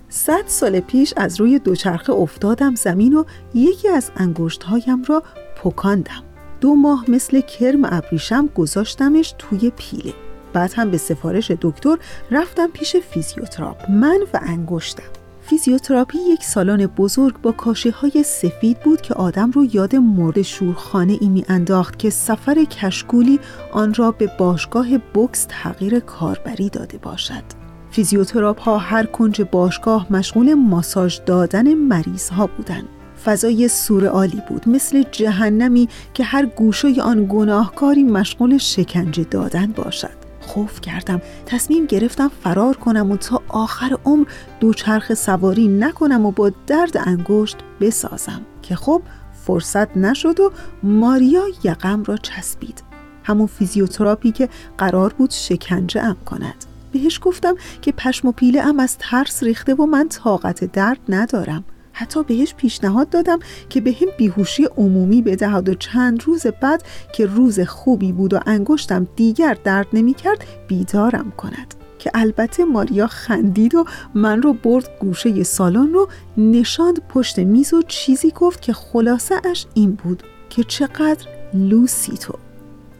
صد 0.09 0.43
سال 0.47 0.79
پیش 0.79 1.13
از 1.17 1.39
روی 1.39 1.59
دوچرخه 1.59 2.13
افتادم 2.13 2.75
زمین 2.75 3.13
و 3.13 3.23
یکی 3.53 3.87
از 3.87 4.11
انگشتهایم 4.15 5.03
را 5.03 5.23
پکاندم. 5.63 6.23
دو 6.61 6.75
ماه 6.75 7.05
مثل 7.07 7.41
کرم 7.41 7.85
ابریشم 7.85 8.47
گذاشتمش 8.47 9.35
توی 9.37 9.71
پیله. 9.77 10.13
بعد 10.53 10.73
هم 10.75 10.91
به 10.91 10.97
سفارش 10.97 11.51
دکتر 11.61 11.97
رفتم 12.31 12.67
پیش 12.67 12.95
فیزیوتراپ 12.95 13.91
من 13.91 14.19
و 14.33 14.39
انگشتم 14.41 15.03
فیزیوتراپی 15.49 16.17
یک 16.17 16.43
سالن 16.43 16.85
بزرگ 16.85 17.41
با 17.41 17.51
کاشی 17.51 17.91
های 17.91 18.23
سفید 18.23 18.79
بود 18.79 19.01
که 19.01 19.13
آدم 19.13 19.51
رو 19.51 19.65
یاد 19.73 19.95
مرده 19.95 20.41
شورخانه 20.41 21.17
ای 21.21 21.29
می 21.29 21.45
انداخت 21.49 21.99
که 21.99 22.09
سفر 22.09 22.63
کشکولی 22.63 23.39
آن 23.71 23.93
را 23.93 24.11
به 24.11 24.31
باشگاه 24.37 24.97
بوکس 24.97 25.45
تغییر 25.49 25.99
کاربری 25.99 26.69
داده 26.69 26.97
باشد. 26.97 27.43
فیزیوتراپ 27.91 28.61
ها 28.61 28.77
هر 28.77 29.05
کنج 29.05 29.41
باشگاه 29.41 30.13
مشغول 30.13 30.53
ماساژ 30.53 31.19
دادن 31.25 31.73
مریض 31.73 32.29
ها 32.29 32.47
بودند. 32.47 32.89
فضای 33.25 33.67
سورئالی 33.67 34.41
بود 34.49 34.69
مثل 34.69 35.03
جهنمی 35.11 35.89
که 36.13 36.23
هر 36.23 36.45
گوشه 36.45 37.01
آن 37.01 37.27
گناهکاری 37.29 38.03
مشغول 38.03 38.57
شکنجه 38.57 39.23
دادن 39.23 39.71
باشد. 39.71 40.18
خوف 40.49 40.81
کردم. 40.81 41.21
تصمیم 41.45 41.85
گرفتم 41.85 42.31
فرار 42.43 42.77
کنم 42.77 43.11
و 43.11 43.17
تا 43.17 43.41
آخر 43.47 43.97
عمر 44.05 44.27
دوچرخ 44.59 45.13
سواری 45.13 45.67
نکنم 45.67 46.25
و 46.25 46.31
با 46.31 46.51
درد 46.67 46.97
انگشت 46.97 47.57
بسازم. 47.81 48.41
که 48.61 48.75
خب 48.75 49.01
فرصت 49.45 49.97
نشد 49.97 50.39
و 50.39 50.51
ماریا 50.83 51.43
یقم 51.63 52.03
را 52.03 52.17
چسبید. 52.17 52.83
همون 53.23 53.47
فیزیوتراپی 53.47 54.31
که 54.31 54.49
قرار 54.77 55.13
بود 55.13 55.29
شکنجه 55.29 56.01
ام 56.01 56.17
کند. 56.25 56.65
بهش 56.91 57.19
گفتم 57.23 57.55
که 57.81 57.91
پشم 57.91 58.27
و 58.27 58.31
پیله 58.31 58.61
ام 58.61 58.79
از 58.79 58.97
ترس 58.97 59.43
ریخته 59.43 59.75
و 59.75 59.85
من 59.85 60.09
طاقت 60.09 60.63
درد 60.63 60.99
ندارم. 61.09 61.63
حتی 61.99 62.23
بهش 62.23 62.53
پیشنهاد 62.53 63.09
دادم 63.09 63.39
که 63.69 63.81
به 63.81 63.91
هم 63.91 64.07
بیهوشی 64.17 64.65
عمومی 64.77 65.21
بدهد 65.21 65.69
و 65.69 65.73
چند 65.73 66.23
روز 66.23 66.47
بعد 66.47 66.83
که 67.13 67.25
روز 67.25 67.59
خوبی 67.59 68.11
بود 68.11 68.33
و 68.33 68.39
انگشتم 68.45 69.07
دیگر 69.15 69.57
درد 69.63 69.87
نمی 69.93 70.13
کرد 70.13 70.45
بیدارم 70.67 71.31
کند. 71.31 71.75
که 71.99 72.11
البته 72.13 72.65
ماریا 72.65 73.07
خندید 73.07 73.75
و 73.75 73.85
من 74.13 74.41
رو 74.41 74.53
برد 74.53 74.89
گوشه 74.99 75.43
سالن 75.43 75.93
رو 75.93 76.07
نشاند 76.37 77.07
پشت 77.09 77.39
میز 77.39 77.73
و 77.73 77.81
چیزی 77.81 78.31
گفت 78.31 78.61
که 78.61 78.73
خلاصه 78.73 79.35
اش 79.45 79.65
این 79.73 79.91
بود 79.91 80.23
که 80.49 80.63
چقدر 80.63 81.27
لوسی 81.53 82.17
تو. 82.17 82.33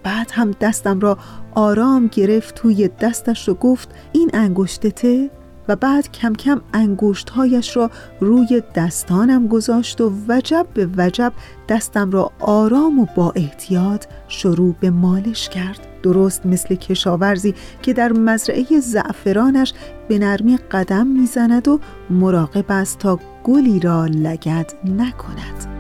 بعد 0.04 0.32
هم 0.32 0.52
دستم 0.62 1.00
را 1.00 1.18
آرام 1.56 2.08
گرفت 2.08 2.56
توی 2.56 2.88
دستش 2.88 3.48
رو 3.48 3.54
گفت 3.54 3.90
این 4.12 4.30
انگشتته؟ 4.34 5.30
و 5.70 5.76
بعد 5.76 6.12
کم 6.12 6.34
کم 6.34 6.62
انگشتهایش 6.74 7.78
را 7.78 7.92
روی 8.20 8.64
دستانم 8.76 9.48
گذاشت 9.48 10.02
و 10.02 10.14
وجب 10.28 10.68
به 10.74 10.90
وجب 10.98 11.34
دستم 11.70 12.12
را 12.12 12.32
آرام 12.40 13.00
و 13.00 13.06
با 13.16 13.32
احتیاط 13.36 14.06
شروع 14.28 14.76
به 14.80 14.90
مالش 14.90 15.50
کرد. 15.50 15.80
درست 16.04 16.46
مثل 16.46 16.76
کشاورزی 16.76 17.56
که 17.82 17.94
در 17.94 18.12
مزرعه 18.12 18.80
زعفرانش 18.80 19.74
به 20.08 20.20
نرمی 20.20 20.58
قدم 20.58 21.08
می‌زند 21.08 21.68
و 21.68 21.80
مراقب 22.10 22.66
است 22.70 23.00
تا 23.00 23.20
گلی 23.44 23.80
را 23.80 24.06
لگد 24.06 24.74
نکند. 24.86 25.79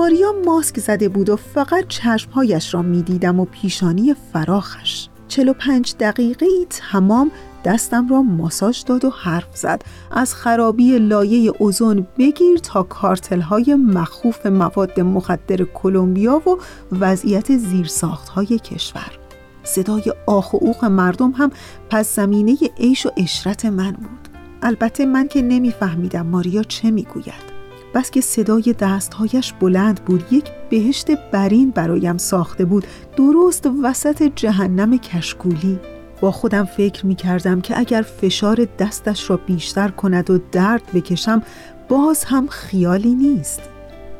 ماریا 0.00 0.32
ماسک 0.46 0.80
زده 0.80 1.08
بود 1.08 1.30
و 1.30 1.36
فقط 1.36 1.84
چشمهایش 1.88 2.74
را 2.74 2.82
می‌دیدم 2.82 3.40
و 3.40 3.44
پیشانی 3.44 4.14
فراخش. 4.32 5.08
45 5.28 5.94
دقیقه 6.00 6.46
ای 6.46 6.66
تمام 6.70 7.30
دستم 7.64 8.08
را 8.08 8.22
ماساژ 8.22 8.84
داد 8.84 9.04
و 9.04 9.10
حرف 9.10 9.56
زد. 9.56 9.82
از 10.10 10.34
خرابی 10.34 10.98
لایه 10.98 11.52
اوزون 11.58 12.06
بگیر 12.18 12.58
تا 12.58 12.82
کارتل 12.82 13.40
های 13.40 13.74
مخوف 13.74 14.46
مواد 14.46 15.00
مخدر 15.00 15.64
کلمبیا 15.64 16.42
و 16.46 16.58
وضعیت 16.92 17.56
زیرساخت 17.56 18.28
های 18.28 18.58
کشور. 18.58 19.18
صدای 19.62 20.12
آخ 20.26 20.54
و 20.54 20.58
اوق 20.60 20.84
مردم 20.84 21.30
هم 21.30 21.50
پس 21.90 22.16
زمینه 22.16 22.56
عیش 22.78 23.06
و 23.06 23.10
اشرت 23.16 23.64
من 23.64 23.92
بود. 23.92 24.28
البته 24.62 25.06
من 25.06 25.28
که 25.28 25.42
نمیفهمیدم 25.42 26.26
ماریا 26.26 26.62
چه 26.62 26.90
می‌گوید. 26.90 27.49
بس 27.94 28.10
که 28.10 28.20
صدای 28.20 28.74
دستهایش 28.78 29.52
بلند 29.52 30.04
بود 30.04 30.24
یک 30.30 30.44
بهشت 30.70 31.10
برین 31.32 31.70
برایم 31.70 32.18
ساخته 32.18 32.64
بود 32.64 32.86
درست 33.16 33.70
وسط 33.82 34.22
جهنم 34.36 34.98
کشکولی. 34.98 35.78
با 36.20 36.30
خودم 36.30 36.64
فکر 36.64 37.06
می 37.06 37.14
کردم 37.14 37.60
که 37.60 37.78
اگر 37.78 38.02
فشار 38.02 38.66
دستش 38.78 39.30
را 39.30 39.36
بیشتر 39.36 39.88
کند 39.88 40.30
و 40.30 40.38
درد 40.52 40.92
بکشم 40.94 41.42
باز 41.88 42.24
هم 42.24 42.46
خیالی 42.46 43.14
نیست. 43.14 43.60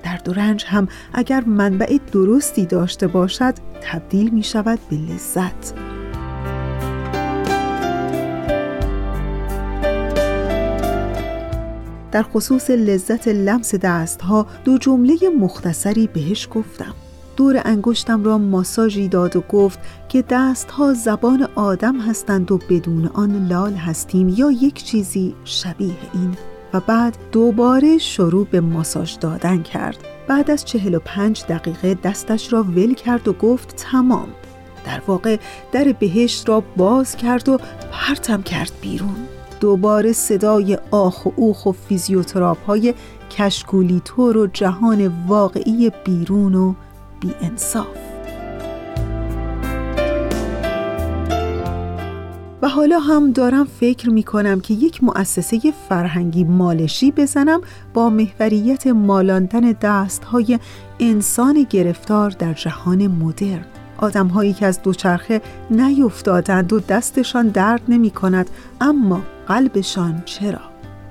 درد 0.05 0.29
و 0.29 0.33
رنج 0.33 0.65
هم 0.69 0.89
اگر 1.15 1.45
منبع 1.45 1.99
درستی 2.13 2.67
داشته 2.67 3.07
باشد 3.07 3.55
تبدیل 3.83 4.31
می 4.31 4.43
شود 4.43 4.79
به 4.91 4.97
لذت. 4.97 5.90
در 12.13 12.23
خصوص 12.23 12.71
لذت 12.71 13.29
لمس 13.29 13.75
دستها 13.75 14.47
دو 14.65 14.79
جمله 14.79 15.17
مختصری 15.41 16.07
بهش 16.07 16.49
گفتم. 16.55 16.95
دور 17.37 17.63
انگشتم 17.65 18.25
را 18.25 18.39
ماساژی 18.39 19.09
داد 19.09 19.37
و 19.37 19.41
گفت 19.41 19.79
که 20.09 20.25
دستها 20.29 20.93
زبان 20.95 21.49
آدم 21.55 22.01
هستند 22.01 22.53
و 22.53 22.59
بدون 22.71 23.07
آن 23.07 23.49
لال 23.49 23.73
هستیم 23.75 24.29
یا 24.29 24.51
یک 24.51 24.85
چیزی 24.85 25.35
شبیه 25.45 25.97
این. 26.15 26.37
و 26.73 26.81
بعد 26.81 27.17
دوباره 27.33 27.99
شروع 27.99 28.47
به 28.47 28.61
ماساژ 28.61 29.19
دادن 29.21 29.63
کرد. 29.63 29.99
بعد 30.29 30.51
از 30.51 30.65
45 30.65 31.45
دقیقه 31.49 31.95
دستش 31.95 32.53
را 32.53 32.63
ول 32.63 32.95
کرد 32.95 33.29
و 33.29 33.33
گفت 33.33 33.77
تمام. 33.77 34.29
در 34.87 35.01
واقع 35.07 35.37
در 35.73 35.93
بهشت 35.93 36.49
را 36.49 36.61
باز 36.77 37.17
کرد 37.17 37.49
و 37.49 37.59
پرتم 37.93 38.43
کرد 38.43 38.73
بیرون. 38.81 39.30
دوباره 39.61 40.13
صدای 40.13 40.79
آخ 40.91 41.27
و 41.27 41.31
اوخ 41.37 41.67
و 41.67 41.73
فیزیوتراپ 41.73 42.65
های 42.65 42.95
کشکولیتور 43.31 44.37
و 44.37 44.47
جهان 44.47 45.13
واقعی 45.27 45.91
بیرون 46.05 46.55
و 46.55 46.75
بی 47.21 47.35
انصاف. 47.41 47.87
و 52.63 52.69
حالا 52.69 52.99
هم 52.99 53.33
دارم 53.33 53.65
فکر 53.65 54.11
می 54.11 54.23
کنم 54.23 54.61
که 54.61 54.75
یک 54.75 55.05
مؤسسه 55.05 55.61
فرهنگی 55.89 56.45
مالشی 56.45 57.13
بزنم 57.13 57.61
با 57.95 58.11
محوریت 58.11 58.87
مالاندن 58.87 59.73
دست 59.73 60.25
های 60.25 60.59
انسان 61.01 61.67
گرفتار 61.71 62.31
در 62.31 62.55
جهان 62.55 63.07
مدرن. 63.07 63.80
آدم 64.01 64.27
هایی 64.27 64.53
که 64.53 64.67
از 64.67 64.83
دوچرخه 64.83 65.41
نیفتادند 65.71 66.73
و 66.73 66.81
دستشان 66.81 67.49
درد 67.49 67.83
نمی 67.89 68.11
کند 68.11 68.51
اما 68.81 69.23
قلبشان 69.49 70.23
چرا؟ 70.25 70.61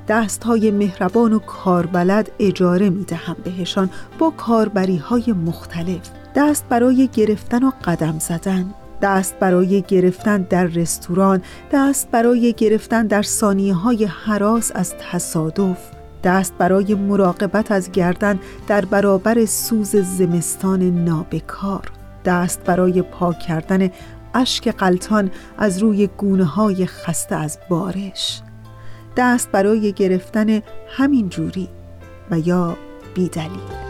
دست 0.08 0.44
های 0.44 0.72
مهربان 0.72 1.34
و 1.34 1.40
کاربلد 1.40 2.32
اجاره 2.40 2.90
می 2.90 3.04
دهم 3.04 3.36
بهشان 3.44 3.90
با 4.20 4.30
کاربری 4.30 4.98
های 4.98 5.34
مختلف 5.34 6.10
دست 6.36 6.66
برای 6.70 7.10
گرفتن 7.14 7.64
و 7.64 7.72
قدم 7.84 8.20
زدن 8.20 8.74
دست 9.02 9.40
برای 9.40 9.82
گرفتن 9.82 10.42
در 10.42 10.64
رستوران 10.64 11.42
دست 11.72 12.12
برای 12.12 12.54
گرفتن 12.54 13.08
در 13.08 13.22
ثانیه 13.22 13.74
های 13.74 14.06
حراس 14.06 14.72
از 14.76 14.94
تصادف 15.12 15.78
دست 16.24 16.54
برای 16.58 16.96
مراقبت 16.96 17.72
از 17.72 17.92
گردن 17.92 18.40
در 18.68 18.86
برابر 18.86 19.46
سوز 19.46 19.96
زمستان 19.96 20.82
نابکار 20.82 21.99
دست 22.26 22.64
برای 22.64 23.02
پاک 23.02 23.40
کردن 23.40 23.90
اشک 24.34 24.68
قلتان 24.68 25.32
از 25.58 25.78
روی 25.78 26.08
گونه 26.08 26.46
های 26.46 26.86
خسته 26.86 27.36
از 27.36 27.60
بارش. 27.70 28.42
دست 29.18 29.52
برای 29.52 29.94
گرفتن 29.94 30.62
همین 30.88 31.30
جوری 31.30 31.70
و 32.32 32.40
یا 32.40 32.78
بیدلیل. 33.16 33.89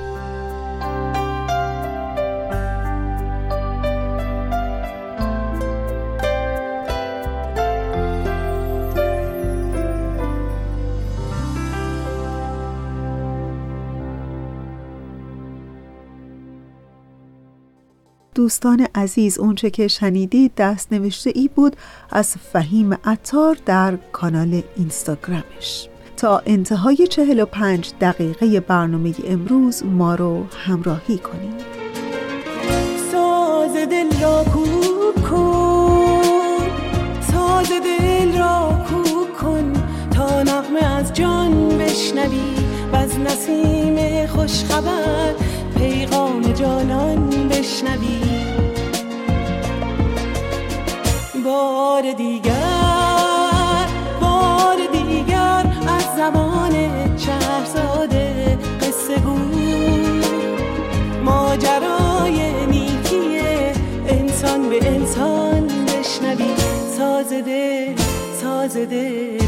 دوستان 18.40 18.88
عزیز 18.96 19.40
اونچه 19.40 19.70
که 19.70 19.88
شنیدید 19.88 20.52
دست 20.58 20.94
نوشته 20.94 21.32
ای 21.36 21.50
بود 21.56 21.76
از 22.12 22.36
فهیم 22.36 22.94
عطار 22.94 23.58
در 23.66 23.98
کانال 24.12 24.62
اینستاگرامش. 24.78 25.90
تا 26.18 26.42
انتهای 26.46 27.08
45 27.08 27.92
دقیقه 28.02 28.60
برنامه 28.60 29.14
امروز 29.28 29.86
ما 29.86 30.16
رو 30.16 30.44
همراهی 30.66 31.18
کنید. 31.18 31.62
ساز 33.12 33.74
دل 33.74 34.22
را 34.22 34.44
کوک 34.44 35.30
کن 35.30 36.22
ساز 37.22 37.70
دل 37.70 38.38
را 38.38 38.86
کوک 38.90 39.38
کن 39.38 39.74
تا 40.12 40.44
نغمه 40.44 40.86
از 40.86 41.14
جان 41.14 41.78
بشنوی 41.78 42.56
و 42.94 42.96
از 42.96 43.20
نسیم 43.20 44.28
خوشخبر 44.28 45.49
پیغام 45.80 46.42
جانان 46.54 47.30
بشنوی. 47.30 48.22
بار 51.46 52.12
دیگر 52.12 53.88
بار 54.22 54.78
دیگر 54.94 55.66
از 55.88 56.16
زمان 56.18 56.72
چهرزاده 57.18 58.58
قصه 58.82 59.20
گو. 59.20 59.38
ماجرای 61.24 62.66
نیکی 62.66 63.40
انسان 64.08 64.70
به 64.70 64.88
انسان 64.88 65.68
بشنوی. 65.68 66.56
ساز 66.98 67.30
دل 67.30 67.96
ساز 68.42 68.78
دل. 68.78 69.39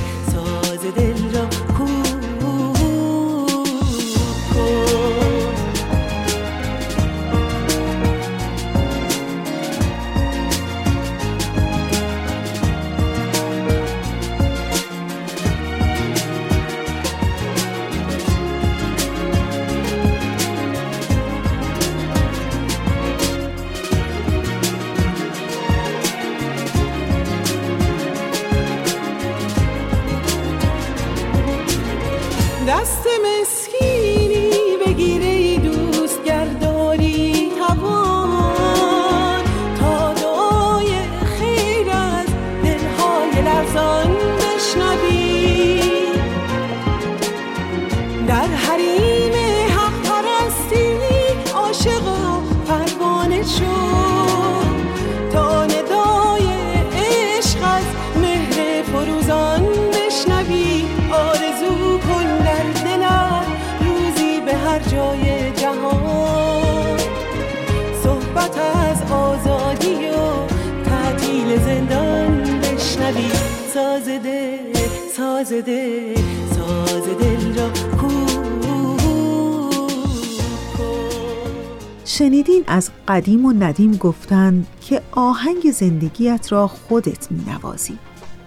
قدیم 83.11 83.45
و 83.45 83.53
ندیم 83.53 83.95
گفتند 83.95 84.67
که 84.81 85.01
آهنگ 85.11 85.71
زندگیت 85.71 86.51
را 86.51 86.67
خودت 86.67 87.31
می 87.31 87.43
نوازی. 87.47 87.97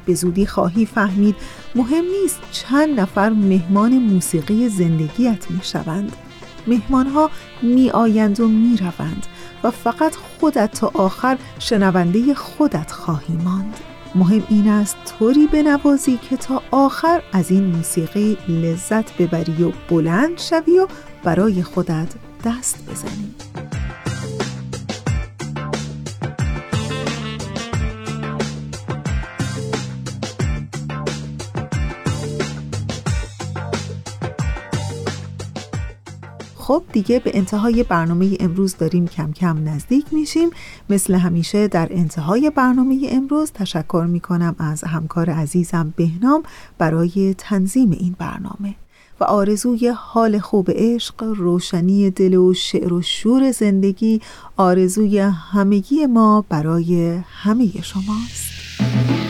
به 0.07 0.15
زودی 0.15 0.47
خواهی 0.47 0.87
فهمید 0.87 1.37
مهم 1.75 2.05
نیست 2.05 2.41
چند 2.53 3.01
نفر 3.01 3.31
مهمان 3.31 3.99
موسیقی 3.99 4.69
زندگیت 4.69 5.51
می 5.51 5.61
شوند. 5.63 6.17
مهمان 6.67 7.07
ها 7.07 7.31
می 7.63 7.91
آیند 7.91 8.41
و 8.41 8.49
می 8.49 8.77
روند 8.77 9.27
و 9.65 9.71
فقط 9.71 10.15
خودت 10.15 10.73
تا 10.73 10.91
آخر 10.95 11.39
شنونده 11.59 12.35
خودت 12.35 12.93
خواهی 12.93 13.37
ماند. 13.45 13.81
مهم 14.15 14.43
این 14.49 14.69
است 14.69 14.97
طوری 15.19 15.47
بنوازی 15.47 16.19
که 16.31 16.37
تا 16.37 16.63
آخر 16.71 17.23
از 17.33 17.51
این 17.51 17.65
موسیقی 17.65 18.39
لذت 18.49 19.17
ببری 19.17 19.65
و 19.65 19.73
بلند 19.91 20.39
شوی 20.39 20.79
و 20.79 20.87
برای 21.25 21.63
خودت 21.63 22.09
دست 22.45 22.91
بزنی 22.91 23.35
خب 36.67 36.83
دیگه 36.93 37.19
به 37.19 37.31
انتهای 37.35 37.83
برنامه 37.83 38.37
امروز 38.41 38.77
داریم 38.77 39.07
کم 39.07 39.33
کم 39.33 39.69
نزدیک 39.69 40.07
میشیم. 40.13 40.51
مثل 40.91 41.15
همیشه 41.15 41.69
در 41.69 41.89
انتهای 41.91 42.51
برنامه 42.51 43.09
امروز 43.11 43.53
تشکر 43.53 44.07
می‌کنم 44.09 44.57
از 44.59 44.85
همکار 44.85 45.31
عزیزم 45.31 45.95
بهنام 45.97 46.43
برای 46.79 47.35
تنظیم 47.39 47.91
این 47.91 48.17
برنامه. 48.19 48.75
و 49.21 49.25
آرزوی 49.25 49.89
حال 49.97 50.39
خوب 50.39 50.71
عشق 50.71 51.23
روشنی 51.23 52.11
دل 52.11 52.35
و 52.35 52.55
شعر 52.55 52.93
و 52.93 53.03
شور 53.03 53.51
زندگی 53.51 54.21
آرزوی 54.57 55.19
همگی 55.19 56.07
ما 56.07 56.45
برای 56.49 57.21
همه 57.43 57.83
شماست. 57.83 59.24